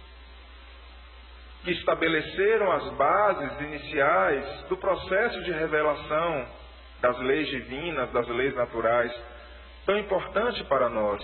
que 1.63 1.71
estabeleceram 1.71 2.71
as 2.71 2.89
bases 2.93 3.61
iniciais 3.61 4.63
do 4.67 4.77
processo 4.77 5.43
de 5.43 5.51
revelação 5.51 6.47
das 7.01 7.17
leis 7.19 7.47
divinas, 7.47 8.11
das 8.11 8.27
leis 8.27 8.55
naturais, 8.55 9.13
tão 9.85 9.97
importante 9.97 10.63
para 10.65 10.89
nós. 10.89 11.21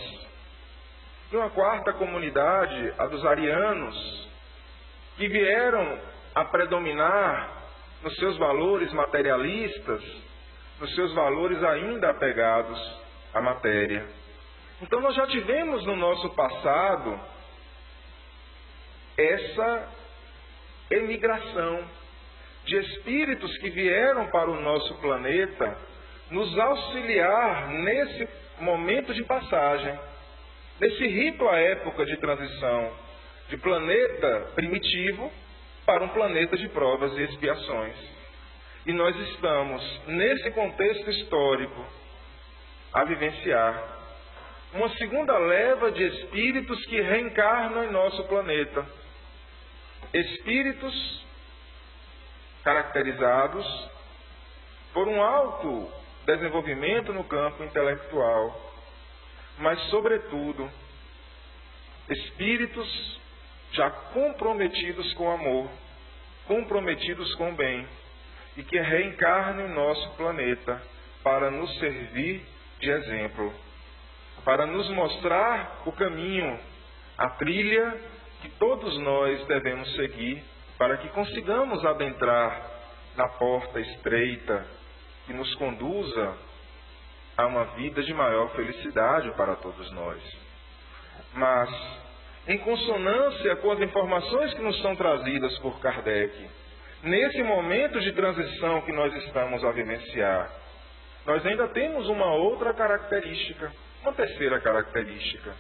E 1.32 1.36
uma 1.36 1.50
quarta 1.50 1.93
comunidade, 1.93 2.93
a 2.98 3.08
dos 3.08 3.26
arianos, 3.26 4.30
que 5.17 5.28
vieram 5.28 6.00
a 6.36 6.46
predominar 6.46 7.57
nos 8.02 8.16
seus 8.16 8.38
valores 8.38 8.92
materialistas, 8.94 10.04
nos 10.80 10.94
seus 10.96 11.14
valores 11.14 11.64
ainda 11.64 12.10
apegados 12.10 12.80
à 13.34 13.42
matéria. 13.42 14.06
Então 14.82 15.02
nós 15.02 15.16
já 15.16 15.26
tivemos 15.28 15.86
no 15.86 15.96
nosso 15.96 16.30
passado 16.36 17.20
essa 19.18 19.90
emigração 20.92 21.84
de 22.66 22.78
espíritos 22.78 23.58
que 23.58 23.70
vieram 23.70 24.28
para 24.28 24.52
o 24.52 24.62
nosso 24.62 24.94
planeta 24.96 25.78
nos 26.30 26.58
auxiliar 26.60 27.70
nesse 27.70 28.30
momento 28.60 29.14
de 29.14 29.24
passagem, 29.24 29.98
nesse 30.80 31.08
rito 31.08 31.48
à 31.48 31.58
época 31.58 32.06
de 32.06 32.18
transição 32.18 32.92
de 33.50 33.58
planeta 33.58 34.52
primitivo 34.54 35.32
para 35.88 36.04
um 36.04 36.10
planeta 36.10 36.58
de 36.58 36.67
provas 36.67 37.17
e 37.17 37.21
expiações. 37.21 37.95
E 38.86 38.91
nós 38.91 39.15
estamos, 39.30 40.02
nesse 40.08 40.52
contexto 40.52 41.10
histórico, 41.12 41.86
a 42.93 43.06
vivenciar 43.06 43.95
uma 44.73 44.89
segunda 44.97 45.38
leva 45.38 45.89
de 45.93 46.04
espíritos 46.04 46.86
que 46.88 47.00
reencarnam 47.00 47.86
em 47.86 47.91
nosso 47.91 48.21
planeta. 48.26 48.86
Espíritos 50.13 51.26
caracterizados 52.65 53.89
por 54.93 55.08
um 55.08 55.23
alto 55.23 55.89
desenvolvimento 56.26 57.13
no 57.13 57.23
campo 57.23 57.63
intelectual, 57.63 58.73
mas, 59.58 59.80
sobretudo, 59.89 60.69
espíritos 62.10 63.21
já 63.72 63.90
comprometidos 63.90 65.14
com 65.14 65.26
o 65.26 65.32
amor, 65.32 65.70
comprometidos 66.48 67.34
com 67.36 67.52
o 67.52 67.56
bem, 67.56 67.88
e 68.56 68.64
que 68.64 68.80
reencarnam 68.80 69.68
em 69.68 69.74
nosso 69.74 70.10
planeta 70.16 70.82
para 71.24 71.52
nos 71.52 71.78
servir 71.80 72.44
de 72.80 72.90
exemplo, 72.90 73.54
para 74.44 74.66
nos 74.66 74.90
mostrar 74.90 75.84
o 75.86 75.92
caminho, 75.92 76.60
a 77.18 77.30
trilha 77.32 78.00
que 78.42 78.50
todos 78.50 78.98
nós 79.00 79.46
devemos 79.48 79.94
seguir 79.96 80.44
para 80.78 80.98
que 80.98 81.10
consigamos 81.10 81.84
adentrar 81.86 82.78
na 83.16 83.28
porta 83.30 83.80
estreita 83.80 84.66
que 85.26 85.34
nos 85.34 85.54
conduza 85.56 86.38
a 87.36 87.46
uma 87.46 87.66
vida 87.76 88.02
de 88.04 88.14
maior 88.14 88.50
felicidade 88.52 89.32
para 89.32 89.56
todos 89.56 89.92
nós. 89.92 90.22
Mas, 91.34 91.70
em 92.48 92.58
consonância 92.60 93.56
com 93.58 93.72
as 93.72 93.80
informações 93.82 94.54
que 94.54 94.62
nos 94.62 94.82
são 94.82 94.96
trazidas 94.96 95.58
por 95.60 95.80
Kardec, 95.82 96.50
nesse 97.04 97.44
momento 97.44 98.00
de 98.00 98.14
transição 98.14 98.82
que 98.82 98.92
nós 98.92 99.14
estamos 99.26 99.64
a 99.64 99.72
vivenciar, 99.72 100.50
nós 101.26 101.46
ainda 101.46 101.68
temos 101.70 102.08
uma 102.08 102.34
outra 102.34 102.74
característica, 102.74 103.72
uma 104.02 104.14
terceira 104.14 104.62
característica. 104.62 105.54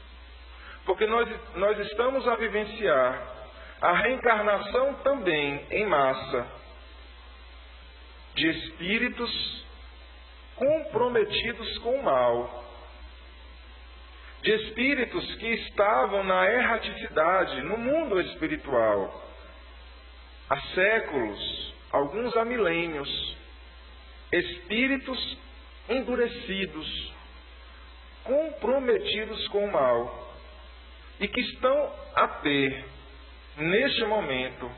Porque 0.85 1.05
nós, 1.05 1.29
nós 1.55 1.77
estamos 1.79 2.25
a 2.25 2.35
vivenciar 2.35 3.35
a 3.81 3.93
reencarnação 3.93 4.93
também 5.03 5.65
em 5.69 5.85
massa 5.85 6.47
de 8.33 8.49
espíritos 8.49 9.65
comprometidos 10.55 11.77
com 11.79 11.99
o 11.99 12.03
mal, 12.03 12.66
de 14.41 14.51
espíritos 14.51 15.35
que 15.35 15.47
estavam 15.47 16.23
na 16.23 16.49
erraticidade 16.51 17.61
no 17.63 17.77
mundo 17.77 18.19
espiritual. 18.21 19.23
Há 20.49 20.61
séculos, 20.73 21.73
alguns 21.91 22.35
há 22.37 22.45
milênios, 22.45 23.37
espíritos 24.31 25.37
endurecidos, 25.89 27.13
comprometidos 28.23 29.47
com 29.49 29.65
o 29.65 29.71
mal 29.71 30.33
e 31.19 31.27
que 31.27 31.41
estão 31.41 31.93
a 32.15 32.27
ter 32.27 32.85
neste 33.57 34.03
momento, 34.05 34.69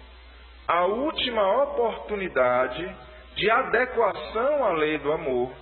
a 0.68 0.86
última 0.86 1.64
oportunidade 1.64 2.96
de 3.36 3.50
adequação 3.50 4.64
à 4.64 4.72
lei 4.72 4.98
do 5.00 5.12
amor, 5.12 5.54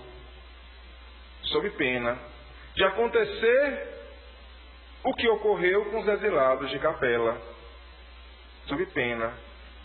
sob 1.42 1.70
pena 1.70 2.27
de 2.78 2.84
acontecer 2.84 3.88
o 5.02 5.12
que 5.12 5.28
ocorreu 5.28 5.86
com 5.86 5.98
os 5.98 6.06
exilados 6.06 6.70
de 6.70 6.78
Capela, 6.78 7.36
sob 8.68 8.86
pena 8.86 9.34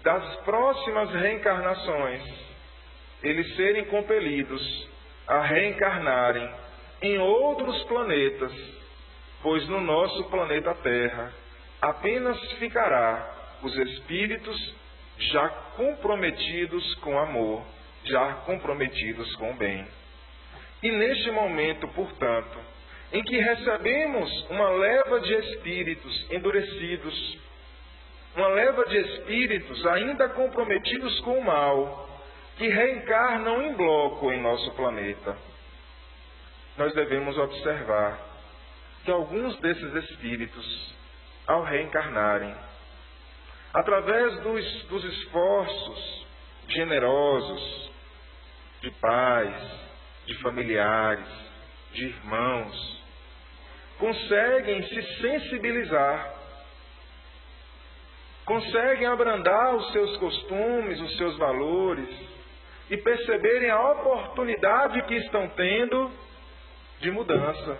das 0.04 0.36
próximas 0.42 1.10
reencarnações, 1.10 2.22
eles 3.24 3.56
serem 3.56 3.86
compelidos 3.86 4.88
a 5.26 5.42
reencarnarem 5.42 6.48
em 7.02 7.18
outros 7.18 7.84
planetas, 7.86 8.54
pois 9.42 9.68
no 9.68 9.82
nosso 9.82 10.26
planeta 10.26 10.76
Terra 10.76 11.34
apenas 11.82 12.40
ficará 12.60 13.58
os 13.64 13.76
espíritos 13.76 14.76
já 15.18 15.50
comprometidos 15.50 16.94
com 16.96 17.18
amor, 17.18 17.66
já 18.04 18.36
comprometidos 18.46 19.36
com 19.38 19.50
o 19.50 19.56
bem. 19.56 19.84
E 20.84 20.92
neste 20.92 21.32
momento, 21.32 21.88
portanto, 21.88 22.73
em 23.14 23.24
que 23.24 23.38
recebemos 23.38 24.50
uma 24.50 24.70
leva 24.70 25.20
de 25.22 25.34
espíritos 25.36 26.32
endurecidos, 26.32 27.38
uma 28.36 28.48
leva 28.48 28.84
de 28.86 28.98
espíritos 28.98 29.86
ainda 29.86 30.30
comprometidos 30.30 31.20
com 31.20 31.38
o 31.38 31.46
mal, 31.46 32.10
que 32.58 32.68
reencarnam 32.68 33.62
em 33.62 33.76
bloco 33.76 34.32
em 34.32 34.42
nosso 34.42 34.72
planeta, 34.72 35.38
nós 36.76 36.92
devemos 36.96 37.38
observar 37.38 38.20
que 39.06 39.12
alguns 39.12 39.60
desses 39.60 39.94
espíritos 40.10 40.96
ao 41.46 41.64
reencarnarem, 41.64 42.56
através 43.76 44.40
dos, 44.40 44.84
dos 44.86 45.04
esforços 45.04 46.26
generosos 46.68 47.92
de 48.82 48.90
pais, 48.92 49.56
de 50.26 50.34
familiares, 50.36 51.28
de 51.92 52.06
irmãos, 52.06 53.03
conseguem 54.04 54.84
se 54.84 55.02
sensibilizar, 55.22 56.34
conseguem 58.44 59.08
abrandar 59.08 59.76
os 59.76 59.94
seus 59.94 60.18
costumes, 60.18 61.00
os 61.00 61.16
seus 61.16 61.38
valores 61.38 62.10
e 62.90 62.98
perceberem 62.98 63.70
a 63.70 63.92
oportunidade 63.92 65.04
que 65.04 65.16
estão 65.16 65.48
tendo 65.52 66.12
de 67.00 67.12
mudança. 67.12 67.78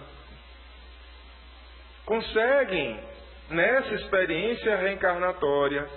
Conseguem, 2.06 3.04
nessa 3.50 3.94
experiência 3.96 4.78
reencarnatória, 4.78 5.90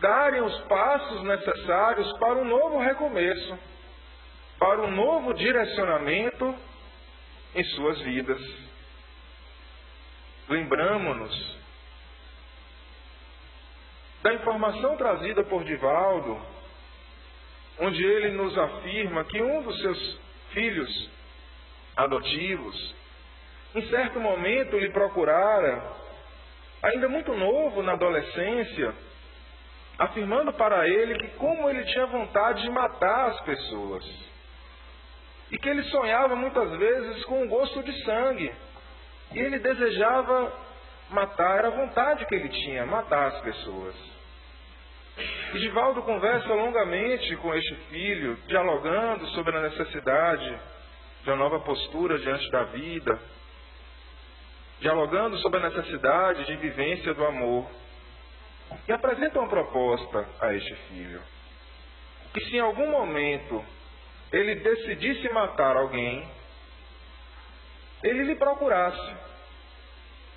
darem 0.00 0.40
os 0.40 0.56
passos 0.68 1.24
necessários 1.24 2.16
para 2.18 2.34
um 2.34 2.44
novo 2.44 2.78
recomeço, 2.78 3.58
para 4.56 4.82
um 4.82 4.90
novo 4.92 5.34
direcionamento 5.34 6.54
em 7.56 7.64
suas 7.64 8.00
vidas. 8.02 8.67
Lembramos-nos 10.48 11.58
da 14.22 14.34
informação 14.34 14.96
trazida 14.96 15.44
por 15.44 15.62
Divaldo, 15.64 16.40
onde 17.80 18.04
ele 18.04 18.30
nos 18.30 18.56
afirma 18.56 19.24
que 19.24 19.40
um 19.40 19.62
dos 19.62 19.78
seus 19.80 20.18
filhos 20.50 21.10
adotivos, 21.96 22.94
em 23.74 23.82
certo 23.88 24.18
momento 24.18 24.78
lhe 24.78 24.90
procurara, 24.90 25.82
ainda 26.82 27.08
muito 27.08 27.34
novo 27.34 27.82
na 27.82 27.92
adolescência, 27.92 28.94
afirmando 29.98 30.52
para 30.52 30.88
ele 30.88 31.18
que 31.18 31.28
como 31.36 31.68
ele 31.68 31.84
tinha 31.84 32.06
vontade 32.06 32.62
de 32.62 32.70
matar 32.70 33.30
as 33.30 33.40
pessoas. 33.42 34.04
E 35.50 35.58
que 35.58 35.68
ele 35.68 35.82
sonhava 35.84 36.36
muitas 36.36 36.70
vezes 36.78 37.24
com 37.24 37.42
um 37.42 37.48
gosto 37.48 37.82
de 37.82 38.04
sangue. 38.04 38.52
E 39.32 39.38
ele 39.38 39.58
desejava 39.58 40.52
matar, 41.10 41.58
era 41.58 41.68
a 41.68 41.72
vontade 41.72 42.26
que 42.26 42.34
ele 42.34 42.48
tinha, 42.48 42.86
matar 42.86 43.28
as 43.28 43.40
pessoas. 43.40 43.94
E 45.54 45.58
Divaldo 45.58 46.02
conversa 46.02 46.48
longamente 46.48 47.34
com 47.36 47.54
este 47.54 47.74
filho, 47.90 48.36
dialogando 48.46 49.26
sobre 49.28 49.56
a 49.56 49.62
necessidade 49.62 50.58
de 51.24 51.30
uma 51.30 51.36
nova 51.36 51.60
postura 51.60 52.18
diante 52.18 52.48
da 52.50 52.64
vida, 52.64 53.18
dialogando 54.80 55.36
sobre 55.38 55.58
a 55.58 55.70
necessidade 55.70 56.44
de 56.44 56.56
vivência 56.56 57.12
do 57.14 57.26
amor. 57.26 57.66
E 58.86 58.92
apresenta 58.92 59.40
uma 59.40 59.48
proposta 59.48 60.28
a 60.40 60.54
este 60.54 60.74
filho. 60.88 61.20
Que 62.32 62.44
se 62.44 62.56
em 62.56 62.60
algum 62.60 62.90
momento 62.90 63.64
ele 64.30 64.56
decidisse 64.56 65.28
matar 65.30 65.76
alguém, 65.76 66.28
ele 68.02 68.24
lhe 68.24 68.34
procurasse 68.36 69.16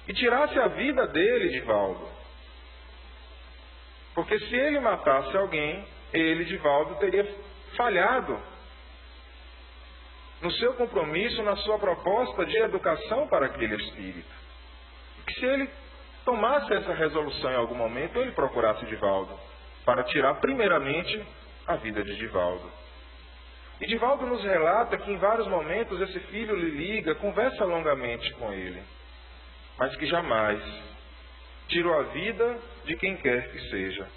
e 0.08 0.14
tirasse 0.14 0.60
a 0.60 0.68
vida 0.68 1.08
dele, 1.08 1.50
Divaldo. 1.50 2.08
Porque 4.14 4.38
se 4.40 4.56
ele 4.56 4.80
matasse 4.80 5.36
alguém, 5.38 5.86
ele, 6.12 6.46
Divaldo, 6.46 6.96
teria 6.96 7.24
falhado 7.78 8.38
no 10.42 10.52
seu 10.54 10.74
compromisso, 10.74 11.42
na 11.44 11.56
sua 11.58 11.78
proposta 11.78 12.46
de 12.46 12.58
educação 12.58 13.28
para 13.28 13.46
aquele 13.46 13.76
espírito. 13.76 14.42
Que 15.28 15.34
se 15.36 15.46
ele 15.46 15.70
tomasse 16.26 16.74
essa 16.74 16.94
resolução 16.94 17.52
em 17.52 17.56
algum 17.56 17.76
momento, 17.76 18.18
ele 18.20 18.32
procurasse 18.32 18.86
Divaldo, 18.88 19.40
para 19.86 20.04
tirar 20.04 20.36
primeiramente 20.36 21.24
a 21.68 21.76
vida 21.76 22.04
de 22.04 22.16
Divaldo. 22.16 22.70
E 23.82 23.88
Divaldo 23.88 24.26
nos 24.26 24.44
relata 24.44 24.98
que 24.98 25.12
em 25.12 25.18
vários 25.18 25.48
momentos 25.48 26.00
esse 26.02 26.20
filho 26.28 26.56
lhe 26.56 26.70
liga, 26.70 27.16
conversa 27.16 27.66
longamente 27.66 28.32
com 28.36 28.54
ele, 28.54 28.82
mas 29.78 29.96
que 29.96 30.06
jamais 30.06 30.62
tirou 31.68 32.00
a 32.00 32.04
vida 32.04 32.60
de 32.86 32.96
quem 32.96 33.18
quer 33.18 33.52
que 33.52 33.60
seja. 33.70 34.08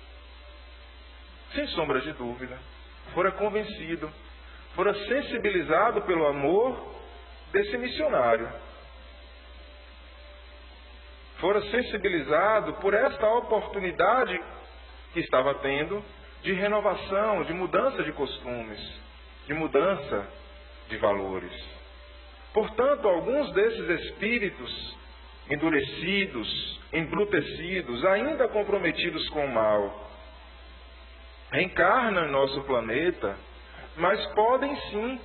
Sem 1.55 1.67
sombra 1.69 2.01
de 2.01 2.13
dúvida, 2.13 2.59
fora 3.15 3.33
convencido, 3.33 4.13
fora 4.75 4.95
sensibilizado 5.07 6.03
pelo 6.03 6.27
amor 6.27 6.95
desse 7.53 7.77
missionário 7.79 8.49
fora 11.45 11.61
sensibilizado 11.61 12.73
por 12.75 12.95
esta 12.95 13.27
oportunidade 13.29 14.41
que 15.13 15.21
estava 15.21 15.55
tendo 15.57 16.03
de 16.43 16.55
renovação, 16.55 17.45
de 17.45 17.53
mudança 17.53 18.03
de 18.03 18.13
costumes, 18.13 18.81
de 19.47 19.55
mudança 19.55 20.29
de 20.89 20.97
valores. 20.99 21.53
Portanto, 22.53 23.09
alguns 23.09 23.53
desses 23.53 23.89
espíritos 24.01 24.97
endurecidos, 25.51 26.81
embrutecidos, 26.93 28.05
ainda 28.05 28.49
comprometidos 28.49 29.29
com 29.31 29.45
o 29.45 29.53
mal, 29.53 30.11
reencarnam 31.51 32.27
em 32.27 32.31
nosso 32.31 32.63
planeta, 32.63 33.37
mas 33.97 34.25
podem 34.35 34.75
sim, 34.91 35.21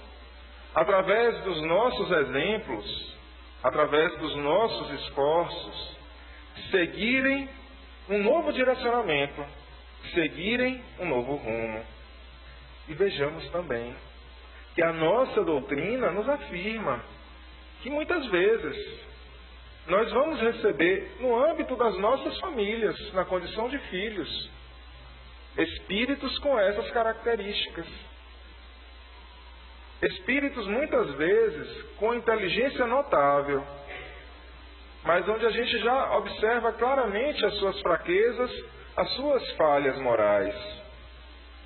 através 0.76 1.42
dos 1.44 1.62
nossos 1.64 2.12
exemplos, 2.12 3.18
através 3.64 4.18
dos 4.18 4.36
nossos 4.36 5.02
esforços, 5.02 5.98
seguirem 6.72 7.50
um 8.10 8.24
novo 8.24 8.52
direcionamento, 8.52 9.46
seguirem 10.14 10.84
um 11.00 11.06
novo 11.06 11.36
rumo. 11.36 11.84
E 12.88 12.94
vejamos 12.94 13.48
também 13.52 13.96
que 14.80 14.84
a 14.86 14.94
nossa 14.94 15.44
doutrina 15.44 16.10
nos 16.12 16.30
afirma 16.30 17.04
que 17.82 17.90
muitas 17.90 18.26
vezes 18.28 19.02
nós 19.88 20.10
vamos 20.10 20.40
receber, 20.40 21.18
no 21.20 21.38
âmbito 21.38 21.76
das 21.76 21.98
nossas 21.98 22.40
famílias, 22.40 22.96
na 23.12 23.26
condição 23.26 23.68
de 23.68 23.78
filhos, 23.90 24.50
espíritos 25.58 26.40
com 26.40 26.58
essas 26.58 26.90
características. 26.92 27.86
Espíritos 30.02 30.66
muitas 30.68 31.12
vezes 31.16 31.84
com 31.98 32.14
inteligência 32.14 32.88
notável, 32.88 33.62
mas 35.04 35.28
onde 35.28 35.46
a 35.46 35.50
gente 35.50 35.78
já 35.80 36.18
observa 36.20 36.72
claramente 36.72 37.46
as 37.46 37.54
suas 37.56 37.82
fraquezas, 37.82 38.66
as 38.96 39.10
suas 39.16 39.52
falhas 39.58 40.00
morais. 40.00 40.56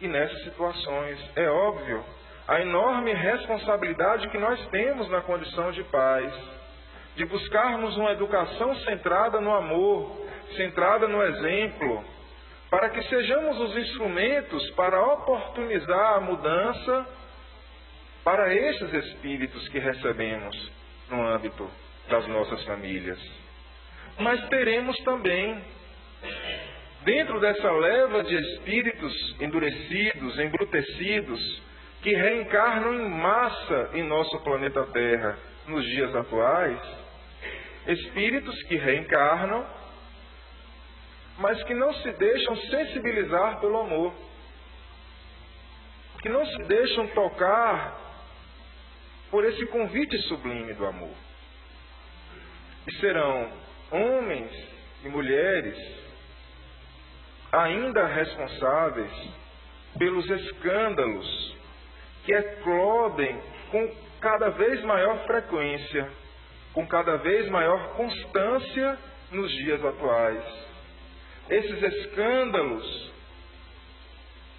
E 0.02 0.08
nessas 0.08 0.44
situações, 0.46 1.20
é 1.36 1.48
óbvio, 1.48 2.04
a 2.48 2.62
enorme 2.62 3.14
responsabilidade 3.14 4.28
que 4.30 4.38
nós 4.38 4.66
temos 4.68 5.10
na 5.10 5.22
condição 5.22 5.72
de 5.72 5.84
pais, 5.86 6.34
de 7.16 7.26
buscarmos 7.26 7.96
uma 7.96 8.12
educação 8.12 8.76
centrada 8.78 9.40
no 9.40 9.54
amor, 9.54 10.28
centrada 10.56 11.08
no 11.08 11.22
exemplo, 11.24 12.04
para 12.70 12.90
que 12.90 13.02
sejamos 13.04 13.60
os 13.60 13.78
instrumentos 13.78 14.72
para 14.72 15.02
oportunizar 15.14 16.16
a 16.16 16.20
mudança 16.20 17.08
para 18.24 18.54
esses 18.54 18.94
espíritos 18.94 19.68
que 19.70 19.80
recebemos 19.80 20.72
no 21.10 21.26
âmbito 21.28 21.70
das 22.10 22.28
nossas 22.28 22.64
famílias. 22.66 23.20
Mas 24.20 24.48
teremos 24.48 24.98
também, 25.04 25.64
dentro 27.04 27.40
dessa 27.40 27.72
leva 27.72 28.24
de 28.24 28.36
espíritos 28.36 29.36
endurecidos, 29.40 30.40
embrutecidos, 30.40 31.62
que 32.04 32.14
reencarnam 32.14 32.94
em 32.94 33.10
massa 33.10 33.92
em 33.94 34.04
nosso 34.04 34.38
planeta 34.42 34.86
Terra 34.88 35.40
nos 35.66 35.86
dias 35.86 36.14
atuais, 36.14 36.78
espíritos 37.88 38.62
que 38.64 38.76
reencarnam, 38.76 39.66
mas 41.38 41.64
que 41.64 41.74
não 41.74 41.94
se 41.94 42.12
deixam 42.12 42.58
sensibilizar 42.58 43.62
pelo 43.62 43.80
amor, 43.80 44.14
que 46.22 46.28
não 46.28 46.46
se 46.46 46.64
deixam 46.64 47.08
tocar 47.08 47.98
por 49.32 49.46
esse 49.46 49.66
convite 49.68 50.18
sublime 50.24 50.74
do 50.74 50.86
amor. 50.86 51.16
E 52.86 52.96
serão 52.98 53.50
homens 53.92 54.52
e 55.06 55.08
mulheres 55.08 55.78
ainda 57.50 58.08
responsáveis 58.08 59.12
pelos 59.98 60.30
escândalos 60.30 61.63
que 62.26 62.34
eclodem 62.34 63.40
com 63.72 63.96
cada 64.22 64.50
vez 64.50 64.82
maior 64.84 65.26
frequência, 65.26 66.10
com 66.74 66.88
cada 66.88 67.18
vez 67.18 67.50
maior 67.50 67.96
constância 67.96 68.98
nos 69.32 69.52
dias 69.52 69.84
atuais. 69.84 70.44
Esses 71.50 71.84
escândalos 71.84 73.14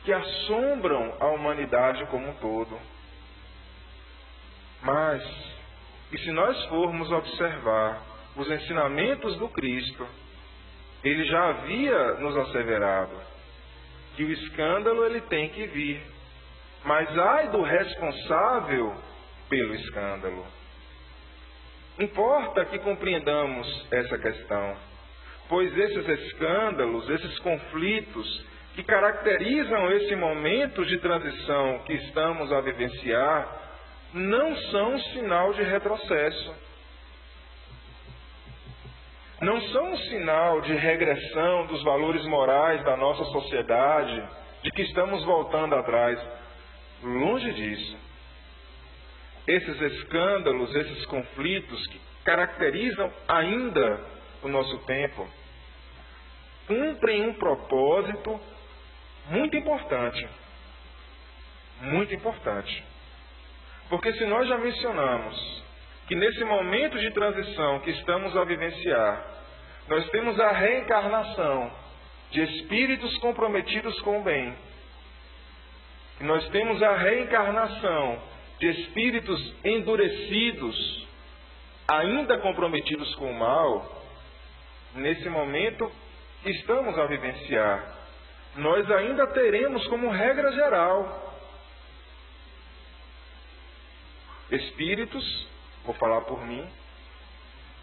que 0.04 0.12
assombram 0.12 1.16
a 1.18 1.28
humanidade 1.28 2.04
como 2.06 2.28
um 2.28 2.34
todo. 2.34 2.78
Mas, 4.82 5.22
e 6.12 6.18
se 6.18 6.30
nós 6.30 6.62
formos 6.66 7.10
observar 7.10 8.02
os 8.36 8.50
ensinamentos 8.50 9.38
do 9.38 9.48
Cristo, 9.48 10.06
ele 11.02 11.24
já 11.24 11.48
havia 11.48 12.14
nos 12.14 12.36
asseverado 12.36 13.16
que 14.14 14.24
o 14.24 14.30
escândalo 14.30 15.06
ele 15.06 15.22
tem 15.22 15.48
que 15.50 15.66
vir. 15.66 16.13
Mas 16.84 17.18
ai 17.18 17.48
do 17.48 17.62
responsável 17.62 18.94
pelo 19.48 19.74
escândalo. 19.74 20.44
Importa 21.98 22.64
que 22.66 22.78
compreendamos 22.80 23.86
essa 23.90 24.18
questão, 24.18 24.76
pois 25.48 25.76
esses 25.76 26.08
escândalos, 26.08 27.08
esses 27.08 27.38
conflitos 27.38 28.44
que 28.74 28.82
caracterizam 28.82 29.90
esse 29.92 30.16
momento 30.16 30.84
de 30.84 30.98
transição 30.98 31.78
que 31.86 31.92
estamos 31.94 32.52
a 32.52 32.60
vivenciar, 32.60 33.64
não 34.12 34.56
são 34.56 34.94
um 34.94 35.00
sinal 35.00 35.52
de 35.54 35.62
retrocesso. 35.62 36.54
Não 39.40 39.60
são 39.60 39.92
um 39.92 39.96
sinal 39.96 40.60
de 40.62 40.74
regressão 40.74 41.66
dos 41.66 41.82
valores 41.84 42.24
morais 42.26 42.82
da 42.84 42.96
nossa 42.96 43.24
sociedade, 43.24 44.28
de 44.62 44.70
que 44.70 44.82
estamos 44.82 45.24
voltando 45.24 45.74
atrás. 45.76 46.18
Longe 47.02 47.52
disso. 47.52 47.98
Esses 49.46 49.80
escândalos, 49.80 50.74
esses 50.74 51.04
conflitos 51.06 51.86
que 51.88 52.00
caracterizam 52.24 53.12
ainda 53.28 54.00
o 54.42 54.48
nosso 54.48 54.78
tempo, 54.86 55.28
cumprem 56.66 57.28
um 57.28 57.34
propósito 57.34 58.40
muito 59.28 59.56
importante. 59.56 60.26
Muito 61.82 62.14
importante. 62.14 62.84
Porque 63.88 64.12
se 64.14 64.24
nós 64.24 64.48
já 64.48 64.56
mencionamos 64.56 65.62
que 66.06 66.14
nesse 66.14 66.44
momento 66.44 66.98
de 66.98 67.10
transição 67.12 67.80
que 67.80 67.90
estamos 67.90 68.36
a 68.36 68.44
vivenciar, 68.44 69.26
nós 69.88 70.08
temos 70.10 70.38
a 70.40 70.52
reencarnação 70.52 71.70
de 72.30 72.42
espíritos 72.42 73.16
comprometidos 73.18 73.98
com 74.00 74.20
o 74.20 74.22
bem. 74.22 74.54
Nós 76.20 76.48
temos 76.48 76.82
a 76.82 76.96
reencarnação 76.96 78.22
de 78.58 78.68
espíritos 78.68 79.54
endurecidos, 79.64 81.06
ainda 81.88 82.38
comprometidos 82.38 83.14
com 83.16 83.30
o 83.30 83.38
mal. 83.38 84.02
Nesse 84.94 85.28
momento 85.28 85.90
estamos 86.44 86.96
a 86.98 87.06
vivenciar, 87.06 87.98
nós 88.56 88.88
ainda 88.90 89.26
teremos 89.28 89.84
como 89.88 90.08
regra 90.10 90.52
geral 90.52 91.24
espíritos, 94.50 95.48
vou 95.84 95.94
falar 95.94 96.20
por 96.22 96.44
mim, 96.46 96.64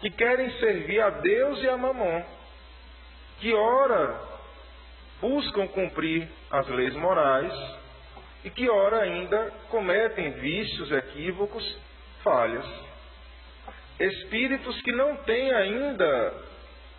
que 0.00 0.10
querem 0.10 0.50
servir 0.58 1.00
a 1.00 1.10
Deus 1.10 1.62
e 1.62 1.68
a 1.68 1.76
Mamon, 1.76 2.24
que 3.40 3.52
ora 3.52 4.20
buscam 5.20 5.68
cumprir 5.68 6.28
as 6.50 6.66
leis 6.68 6.94
morais 6.94 7.52
e 8.44 8.50
que 8.50 8.68
ora 8.68 9.02
ainda 9.02 9.52
cometem 9.68 10.32
vícios, 10.32 10.90
equívocos, 10.90 11.78
falhas. 12.22 12.66
Espíritos 13.98 14.80
que 14.82 14.92
não 14.92 15.16
têm 15.18 15.52
ainda 15.52 16.34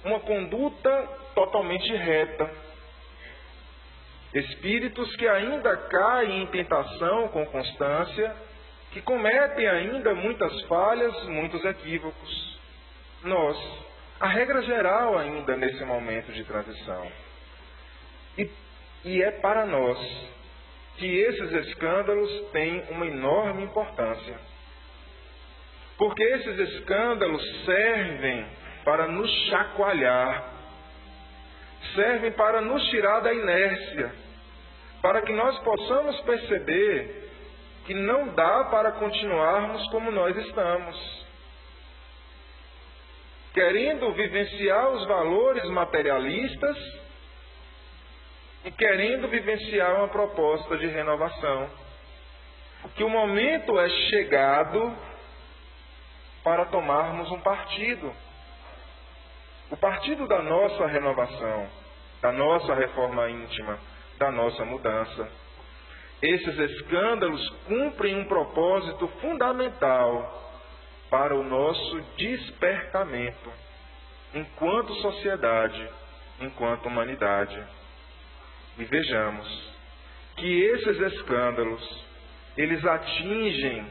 uma 0.06 0.20
conduta 0.22 1.10
totalmente 1.36 1.94
reta. 1.94 2.50
Espíritos 4.34 5.16
que 5.16 5.28
ainda 5.28 5.76
caem 5.78 6.44
em 6.44 6.48
tentação 6.48 7.28
com 7.30 7.46
constância 7.46 8.36
que 8.92 9.02
cometem 9.02 9.68
ainda 9.68 10.14
muitas 10.14 10.62
falhas, 10.64 11.24
muitos 11.26 11.64
equívocos. 11.66 12.60
Nós, 13.24 13.58
a 14.20 14.28
regra 14.28 14.62
geral 14.62 15.18
ainda 15.18 15.58
nesse 15.58 15.84
momento 15.84 16.32
de 16.32 16.44
transição. 16.44 17.12
E, 18.38 18.50
e 19.04 19.22
é 19.24 19.32
para 19.32 19.66
nós 19.66 19.98
que 20.98 21.06
esses 21.06 21.52
escândalos 21.68 22.52
têm 22.52 22.84
uma 22.90 23.06
enorme 23.06 23.64
importância. 23.64 24.38
Porque 25.98 26.24
esses 26.24 26.60
escândalos 26.60 27.66
servem 27.66 28.46
para 28.84 29.08
nos 29.08 29.30
chacoalhar, 29.48 30.52
servem 31.96 32.32
para 32.34 32.62
nos 32.62 32.84
tirar 32.90 33.22
da 33.22 33.34
inércia, 33.34 34.14
para 35.02 35.22
que 35.22 35.34
nós 35.34 35.58
possamos 35.60 36.20
perceber 36.22 37.30
que 37.86 37.94
não 37.94 38.30
dá 38.34 38.66
para 38.66 38.94
continuarmos 38.94 39.86
como 39.90 40.12
nós 40.12 40.36
estamos. 40.38 41.24
Querendo 43.54 44.12
vivenciar 44.14 44.90
os 44.92 45.06
valores 45.06 45.64
materialistas 45.70 46.78
e 48.64 48.72
querendo 48.72 49.28
vivenciar 49.28 49.96
uma 49.96 50.08
proposta 50.08 50.78
de 50.78 50.88
renovação. 50.88 51.70
Que 52.96 53.04
o 53.04 53.10
momento 53.10 53.80
é 53.80 53.90
chegado 53.90 54.96
para 56.44 56.66
tomarmos 56.66 57.32
um 57.32 57.40
partido. 57.40 58.14
O 59.72 59.78
partido 59.78 60.28
da 60.28 60.42
nossa 60.42 60.86
renovação, 60.88 61.70
da 62.22 62.32
nossa 62.32 62.76
reforma 62.76 63.30
íntima, 63.30 63.80
da 64.18 64.32
nossa 64.32 64.64
mudança. 64.66 65.30
Esses 66.22 66.58
escândalos 66.58 67.50
cumprem 67.68 68.18
um 68.18 68.26
propósito 68.26 69.08
fundamental 69.20 70.42
para 71.10 71.36
o 71.36 71.44
nosso 71.44 72.02
despertamento 72.18 73.52
enquanto 74.34 74.94
sociedade, 74.96 75.90
enquanto 76.40 76.88
humanidade. 76.88 77.62
E 78.78 78.84
vejamos 78.86 79.74
que 80.38 80.64
esses 80.64 81.00
escândalos, 81.14 82.06
eles 82.58 82.84
atingem 82.86 83.86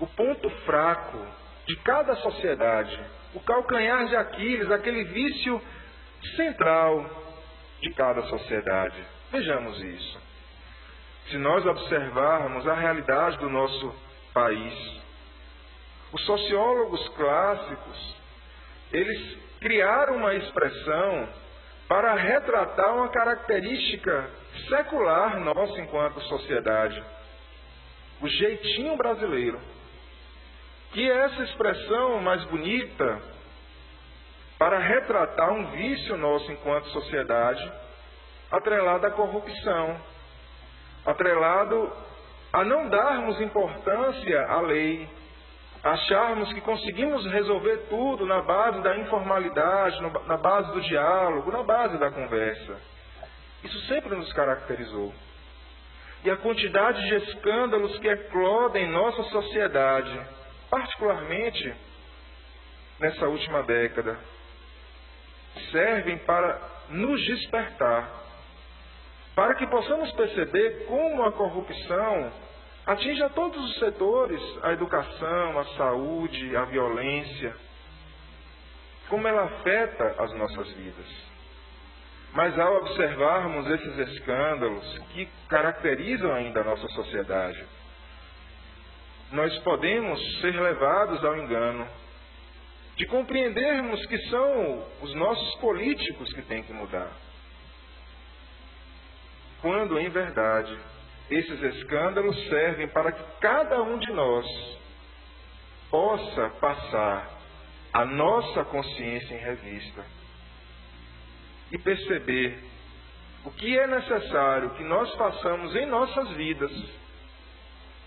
o 0.00 0.06
ponto 0.06 0.48
fraco 0.64 1.26
de 1.66 1.76
cada 1.76 2.14
sociedade, 2.16 2.98
o 3.34 3.40
calcanhar 3.40 4.06
de 4.06 4.16
Aquiles, 4.16 4.70
aquele 4.70 5.04
vício 5.04 5.60
central 6.36 7.08
de 7.80 7.92
cada 7.94 8.22
sociedade. 8.22 9.04
Vejamos 9.30 9.80
isso 9.82 10.22
se 11.30 11.38
nós 11.38 11.64
observarmos 11.64 12.66
a 12.66 12.74
realidade 12.74 13.38
do 13.38 13.48
nosso 13.48 13.94
país. 14.34 15.02
Os 16.12 16.22
sociólogos 16.26 17.08
clássicos, 17.10 18.16
eles 18.92 19.38
criaram 19.60 20.16
uma 20.16 20.34
expressão 20.34 21.28
para 21.92 22.14
retratar 22.14 22.94
uma 22.94 23.10
característica 23.10 24.30
secular 24.66 25.38
nossa 25.40 25.78
enquanto 25.78 26.22
sociedade, 26.22 27.04
o 28.18 28.26
jeitinho 28.26 28.96
brasileiro. 28.96 29.60
Que 30.92 31.10
é 31.10 31.14
essa 31.24 31.42
expressão 31.42 32.18
mais 32.22 32.42
bonita 32.44 33.20
para 34.58 34.78
retratar 34.78 35.52
um 35.52 35.66
vício 35.66 36.16
nosso 36.16 36.50
enquanto 36.50 36.88
sociedade, 36.88 37.70
atrelado 38.50 39.06
à 39.06 39.10
corrupção, 39.10 40.00
atrelado 41.04 41.92
a 42.54 42.64
não 42.64 42.88
darmos 42.88 43.38
importância 43.38 44.46
à 44.46 44.62
lei, 44.62 45.06
acharmos 45.82 46.52
que 46.52 46.60
conseguimos 46.60 47.26
resolver 47.26 47.86
tudo 47.88 48.24
na 48.24 48.40
base 48.42 48.80
da 48.82 48.96
informalidade, 48.96 50.00
na 50.26 50.36
base 50.36 50.72
do 50.72 50.80
diálogo, 50.80 51.50
na 51.50 51.62
base 51.62 51.98
da 51.98 52.10
conversa. 52.10 52.80
Isso 53.64 53.78
sempre 53.86 54.14
nos 54.14 54.32
caracterizou. 54.32 55.12
E 56.24 56.30
a 56.30 56.36
quantidade 56.36 57.02
de 57.02 57.14
escândalos 57.16 57.98
que 57.98 58.08
eclodem 58.08 58.84
em 58.84 58.92
nossa 58.92 59.24
sociedade, 59.24 60.20
particularmente 60.70 61.74
nessa 63.00 63.26
última 63.26 63.64
década, 63.64 64.16
servem 65.72 66.18
para 66.18 66.60
nos 66.88 67.20
despertar 67.26 68.22
para 69.34 69.54
que 69.54 69.66
possamos 69.66 70.12
perceber 70.12 70.84
como 70.86 71.24
a 71.24 71.32
corrupção 71.32 72.32
atinge 72.86 73.22
a 73.22 73.28
todos 73.30 73.62
os 73.64 73.78
setores, 73.78 74.40
a 74.62 74.72
educação, 74.72 75.58
a 75.58 75.64
saúde, 75.76 76.56
a 76.56 76.64
violência, 76.64 77.54
como 79.08 79.26
ela 79.28 79.44
afeta 79.44 80.22
as 80.22 80.32
nossas 80.34 80.68
vidas. 80.72 81.32
Mas 82.32 82.58
ao 82.58 82.76
observarmos 82.76 83.66
esses 83.70 83.98
escândalos 83.98 84.98
que 85.12 85.28
caracterizam 85.48 86.32
ainda 86.32 86.60
a 86.60 86.64
nossa 86.64 86.88
sociedade, 86.88 87.64
nós 89.30 89.56
podemos 89.58 90.40
ser 90.40 90.58
levados 90.58 91.22
ao 91.24 91.36
engano 91.36 91.86
de 92.96 93.06
compreendermos 93.06 94.04
que 94.06 94.18
são 94.28 94.86
os 95.02 95.14
nossos 95.14 95.54
políticos 95.60 96.32
que 96.32 96.42
têm 96.42 96.62
que 96.62 96.72
mudar 96.72 97.10
quando 99.62 99.98
em 99.98 100.08
verdade 100.10 100.76
esses 101.34 101.62
escândalos 101.62 102.36
servem 102.48 102.88
para 102.88 103.12
que 103.12 103.22
cada 103.40 103.82
um 103.82 103.98
de 103.98 104.12
nós 104.12 104.46
possa 105.90 106.50
passar 106.60 107.28
a 107.92 108.04
nossa 108.04 108.64
consciência 108.64 109.34
em 109.34 109.38
revista. 109.38 110.04
e 111.70 111.78
perceber 111.78 112.58
o 113.46 113.50
que 113.50 113.78
é 113.78 113.86
necessário 113.86 114.74
que 114.74 114.84
nós 114.84 115.10
façamos 115.14 115.74
em 115.74 115.86
nossas 115.86 116.28
vidas 116.32 116.70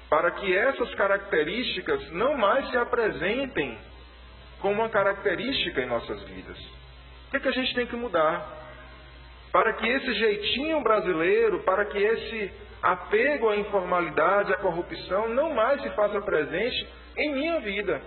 para 0.07 0.31
que 0.31 0.55
essas 0.55 0.93
características 0.93 2.11
não 2.11 2.37
mais 2.37 2.69
se 2.69 2.77
apresentem 2.77 3.77
como 4.59 4.81
uma 4.81 4.89
característica 4.89 5.81
em 5.81 5.87
nossas 5.87 6.21
vidas. 6.23 6.57
O 7.27 7.31
que, 7.31 7.37
é 7.37 7.39
que 7.39 7.47
a 7.47 7.51
gente 7.51 7.73
tem 7.73 7.87
que 7.87 7.95
mudar? 7.95 8.47
Para 9.51 9.73
que 9.73 9.87
esse 9.87 10.13
jeitinho 10.13 10.81
brasileiro, 10.81 11.63
para 11.63 11.85
que 11.85 11.97
esse 11.97 12.53
apego 12.85 13.49
à 13.49 13.57
informalidade, 13.57 14.53
à 14.53 14.57
corrupção, 14.57 15.29
não 15.29 15.53
mais 15.53 15.81
se 15.81 15.89
faça 15.91 16.21
presente 16.21 16.87
em 17.17 17.33
minha 17.33 17.59
vida. 17.61 18.01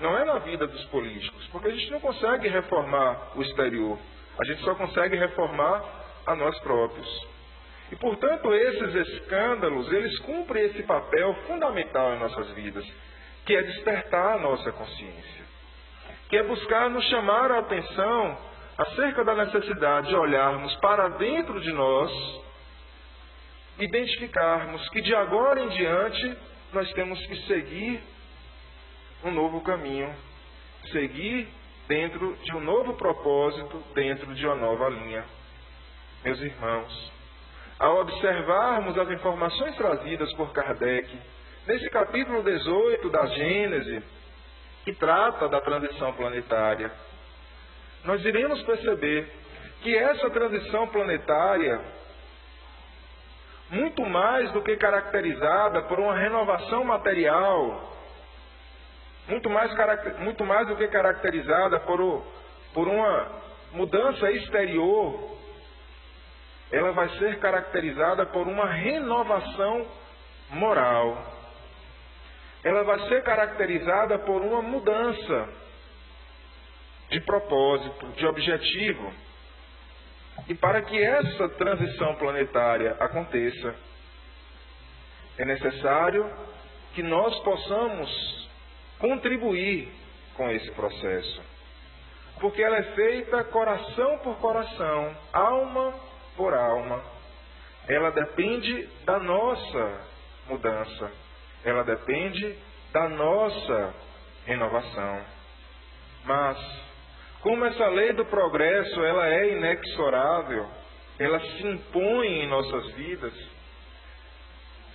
Não 0.00 0.18
é 0.18 0.24
na 0.24 0.38
vida 0.40 0.66
dos 0.66 0.84
políticos, 0.86 1.46
porque 1.52 1.68
a 1.68 1.70
gente 1.70 1.90
não 1.92 2.00
consegue 2.00 2.48
reformar 2.48 3.30
o 3.36 3.42
exterior. 3.42 3.96
A 4.40 4.44
gente 4.44 4.62
só 4.62 4.74
consegue 4.74 5.16
reformar 5.16 5.84
a 6.26 6.34
nós 6.34 6.58
próprios. 6.60 7.28
E, 7.92 7.96
portanto, 7.96 8.52
esses 8.52 8.94
escândalos, 8.94 9.92
eles 9.92 10.18
cumprem 10.20 10.64
esse 10.64 10.82
papel 10.82 11.34
fundamental 11.46 12.14
em 12.14 12.18
nossas 12.18 12.50
vidas, 12.50 12.84
que 13.46 13.54
é 13.54 13.62
despertar 13.62 14.38
a 14.38 14.40
nossa 14.40 14.72
consciência, 14.72 15.44
que 16.28 16.36
é 16.36 16.42
buscar 16.42 16.90
nos 16.90 17.04
chamar 17.04 17.52
a 17.52 17.58
atenção 17.60 18.38
acerca 18.76 19.24
da 19.24 19.36
necessidade 19.36 20.08
de 20.08 20.16
olharmos 20.16 20.74
para 20.76 21.10
dentro 21.10 21.60
de 21.60 21.72
nós, 21.72 22.10
identificarmos 23.78 24.88
que 24.90 25.00
de 25.00 25.14
agora 25.14 25.60
em 25.60 25.68
diante 25.70 26.36
nós 26.72 26.90
temos 26.92 27.18
que 27.26 27.36
seguir 27.46 28.00
um 29.24 29.30
novo 29.30 29.60
caminho, 29.62 30.14
seguir 30.92 31.48
dentro 31.88 32.36
de 32.36 32.54
um 32.56 32.60
novo 32.60 32.94
propósito, 32.94 33.82
dentro 33.94 34.34
de 34.34 34.46
uma 34.46 34.56
nova 34.56 34.88
linha. 34.88 35.24
Meus 36.24 36.40
irmãos, 36.40 37.12
ao 37.78 38.00
observarmos 38.00 38.96
as 38.96 39.10
informações 39.10 39.76
trazidas 39.76 40.32
por 40.34 40.52
Kardec, 40.52 41.18
nesse 41.66 41.88
capítulo 41.90 42.42
18 42.42 43.10
da 43.10 43.26
Gênese, 43.26 44.02
que 44.84 44.92
trata 44.94 45.48
da 45.48 45.60
transição 45.60 46.12
planetária, 46.12 46.90
nós 48.04 48.24
iremos 48.24 48.62
perceber 48.62 49.30
que 49.82 49.96
essa 49.96 50.30
transição 50.30 50.86
planetária, 50.88 51.80
muito 53.70 54.04
mais 54.04 54.50
do 54.52 54.62
que 54.62 54.76
caracterizada 54.76 55.82
por 55.82 55.98
uma 55.98 56.14
renovação 56.14 56.84
material, 56.84 57.92
muito 59.28 59.48
mais, 59.48 59.72
muito 60.18 60.44
mais 60.44 60.68
do 60.68 60.76
que 60.76 60.86
caracterizada 60.88 61.80
por, 61.80 62.24
por 62.72 62.88
uma 62.88 63.42
mudança 63.72 64.30
exterior, 64.30 65.34
ela 66.70 66.92
vai 66.92 67.08
ser 67.18 67.38
caracterizada 67.38 68.26
por 68.26 68.46
uma 68.46 68.66
renovação 68.66 69.86
moral. 70.50 71.34
Ela 72.62 72.82
vai 72.82 72.98
ser 73.08 73.22
caracterizada 73.22 74.18
por 74.20 74.42
uma 74.42 74.62
mudança 74.62 75.48
de 77.10 77.20
propósito, 77.20 78.06
de 78.12 78.26
objetivo. 78.26 79.12
E 80.48 80.54
para 80.54 80.82
que 80.82 81.02
essa 81.02 81.48
transição 81.50 82.14
planetária 82.16 82.96
aconteça, 83.00 83.74
é 85.38 85.44
necessário 85.44 86.30
que 86.94 87.02
nós 87.02 87.38
possamos 87.40 88.50
contribuir 88.98 89.88
com 90.36 90.50
esse 90.50 90.70
processo. 90.72 91.42
Porque 92.40 92.62
ela 92.62 92.76
é 92.76 92.82
feita 92.94 93.44
coração 93.44 94.18
por 94.18 94.36
coração, 94.36 95.16
alma 95.32 95.94
por 96.36 96.52
alma. 96.52 97.02
Ela 97.88 98.10
depende 98.10 98.88
da 99.04 99.18
nossa 99.18 100.00
mudança. 100.48 101.12
Ela 101.64 101.84
depende 101.84 102.58
da 102.92 103.08
nossa 103.08 103.94
renovação. 104.46 105.24
Mas, 106.24 106.83
como 107.44 107.62
essa 107.66 107.86
lei 107.88 108.14
do 108.14 108.24
progresso 108.24 109.04
ela 109.04 109.28
é 109.28 109.52
inexorável, 109.52 110.66
ela 111.18 111.38
se 111.38 111.66
impõe 111.66 112.40
em 112.40 112.48
nossas 112.48 112.92
vidas, 112.92 113.34